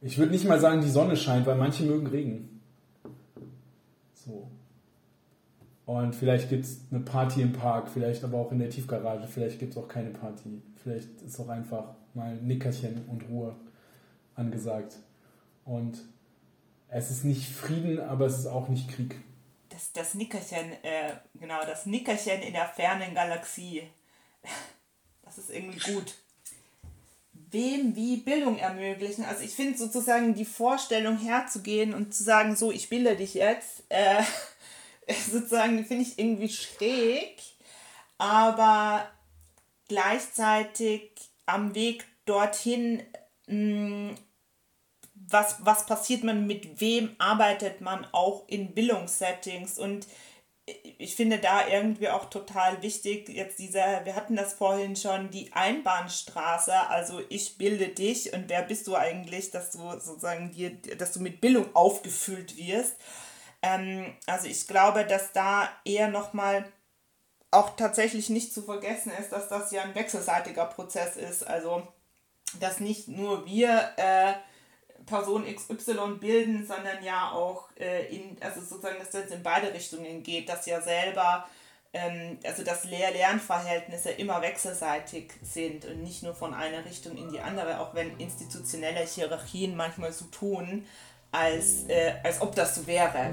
[0.00, 2.60] ich würde nicht mal sagen, die Sonne scheint, weil manche mögen Regen.
[4.14, 4.50] So.
[5.86, 9.58] Und vielleicht gibt es eine Party im Park, vielleicht aber auch in der Tiefgarage, vielleicht
[9.58, 10.62] gibt es auch keine Party.
[10.82, 13.56] Vielleicht ist auch einfach mal Nickerchen und Ruhe
[14.34, 14.96] angesagt.
[15.64, 15.98] Und
[16.88, 19.16] es ist nicht Frieden, aber es ist auch nicht Krieg
[19.80, 23.88] das, das Nickerchen, äh, genau, das Nickerchen in der fernen Galaxie.
[25.22, 26.14] Das ist irgendwie gut.
[27.50, 29.24] Wem wie Bildung ermöglichen.
[29.24, 33.82] Also ich finde sozusagen die Vorstellung herzugehen und zu sagen, so, ich bilde dich jetzt,
[33.88, 34.22] äh,
[35.30, 37.40] sozusagen, finde ich irgendwie schräg,
[38.18, 39.10] aber
[39.88, 41.10] gleichzeitig
[41.46, 43.02] am Weg dorthin
[43.46, 44.14] mh,
[45.30, 50.06] was, was passiert man, mit wem arbeitet man auch in Bildungssettings und
[50.98, 55.52] ich finde da irgendwie auch total wichtig, jetzt dieser, wir hatten das vorhin schon, die
[55.52, 61.12] Einbahnstraße, also ich bilde dich und wer bist du eigentlich, dass du sozusagen dir, dass
[61.12, 62.96] du mit Bildung aufgefüllt wirst.
[63.62, 66.64] Ähm, also ich glaube, dass da eher nochmal
[67.50, 71.46] auch tatsächlich nicht zu vergessen ist, dass das ja ein wechselseitiger Prozess ist.
[71.46, 71.86] Also
[72.58, 74.32] dass nicht nur wir äh,
[75.06, 80.22] Person XY bilden, sondern ja auch äh, in, also sozusagen, dass das in beide Richtungen
[80.22, 81.46] geht, dass ja selber,
[81.92, 87.40] ähm, also dass Lehr-Lernverhältnisse immer wechselseitig sind und nicht nur von einer Richtung in die
[87.40, 90.86] andere, auch wenn institutionelle Hierarchien manchmal so tun,
[91.32, 93.32] als, äh, als ob das so wäre.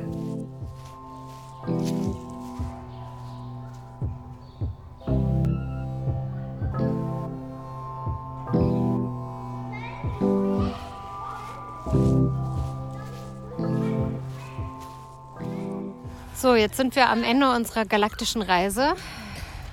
[16.40, 18.94] So, jetzt sind wir am Ende unserer galaktischen Reise.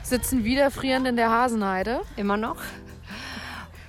[0.02, 2.00] Sitzen wieder frierend in der Hasenheide.
[2.16, 2.56] Immer noch.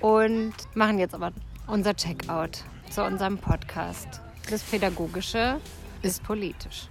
[0.00, 1.32] Und machen jetzt aber
[1.66, 4.20] unser Checkout zu unserem Podcast.
[4.50, 5.58] Das Pädagogische
[6.02, 6.88] ist politisch.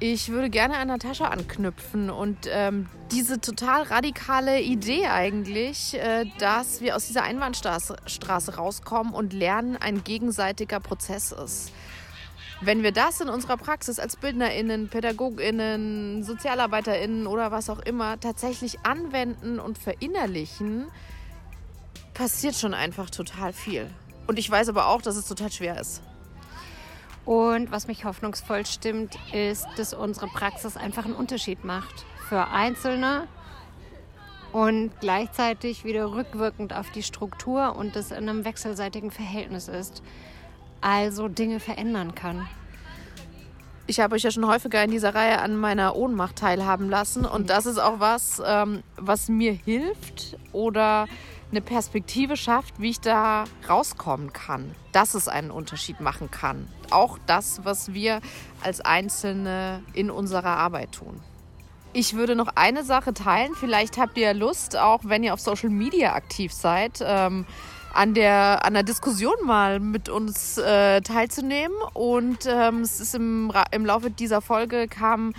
[0.00, 6.80] Ich würde gerne an Natascha anknüpfen und ähm, diese total radikale Idee eigentlich, äh, dass
[6.80, 11.70] wir aus dieser Einbahnstraße Straße rauskommen und lernen ein gegenseitiger Prozess ist.
[12.62, 18.78] Wenn wir das in unserer Praxis als BildnerInnen, PädagogInnen, SozialarbeiterInnen oder was auch immer tatsächlich
[18.82, 20.86] anwenden und verinnerlichen,
[22.14, 23.90] passiert schon einfach total viel.
[24.26, 26.00] Und ich weiß aber auch, dass es total schwer ist.
[27.26, 33.28] Und was mich hoffnungsvoll stimmt, ist, dass unsere Praxis einfach einen Unterschied macht für Einzelne
[34.52, 40.02] und gleichzeitig wieder rückwirkend auf die Struktur und das in einem wechselseitigen Verhältnis ist
[40.86, 42.46] also Dinge verändern kann.
[43.88, 47.42] Ich habe euch ja schon häufiger in dieser Reihe an meiner Ohnmacht teilhaben lassen und
[47.42, 47.46] mhm.
[47.46, 51.08] das ist auch was, ähm, was mir hilft oder
[51.50, 56.68] eine Perspektive schafft, wie ich da rauskommen kann, dass es einen Unterschied machen kann.
[56.90, 58.20] Auch das, was wir
[58.62, 61.20] als Einzelne in unserer Arbeit tun.
[61.92, 63.54] Ich würde noch eine Sache teilen.
[63.54, 67.46] Vielleicht habt ihr Lust, auch wenn ihr auf Social Media aktiv seid, ähm,
[67.96, 71.76] an der, an der Diskussion mal mit uns äh, teilzunehmen.
[71.94, 75.32] Und ähm, es ist im, im Laufe dieser Folge kam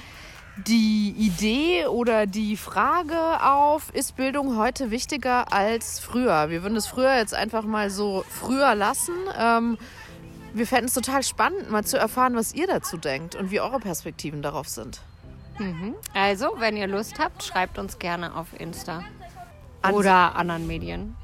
[0.66, 6.50] die Idee oder die Frage auf, ist Bildung heute wichtiger als früher?
[6.50, 9.14] Wir würden es früher jetzt einfach mal so früher lassen.
[9.38, 9.78] Ähm,
[10.54, 13.80] wir fänden es total spannend, mal zu erfahren, was ihr dazu denkt und wie eure
[13.80, 15.02] Perspektiven darauf sind.
[15.60, 15.94] Mhm.
[16.16, 19.04] Also, wenn ihr Lust habt, schreibt uns gerne auf Insta
[19.92, 21.16] oder anderen Medien.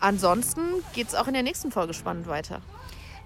[0.00, 0.60] Ansonsten
[0.94, 2.60] geht es auch in der nächsten Folge spannend weiter.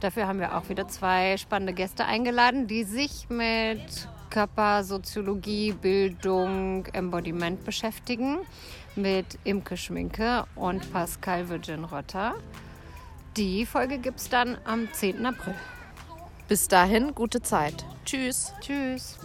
[0.00, 7.64] Dafür haben wir auch wieder zwei spannende Gäste eingeladen, die sich mit Körpersoziologie, Bildung, Embodiment
[7.64, 8.38] beschäftigen.
[8.96, 12.34] Mit Imke Schminke und Pascal Virgin Rotter.
[13.36, 15.24] Die Folge gibt es dann am 10.
[15.26, 15.54] April.
[16.48, 17.84] Bis dahin, gute Zeit.
[18.04, 18.52] Tschüss.
[18.60, 19.18] Tschüss.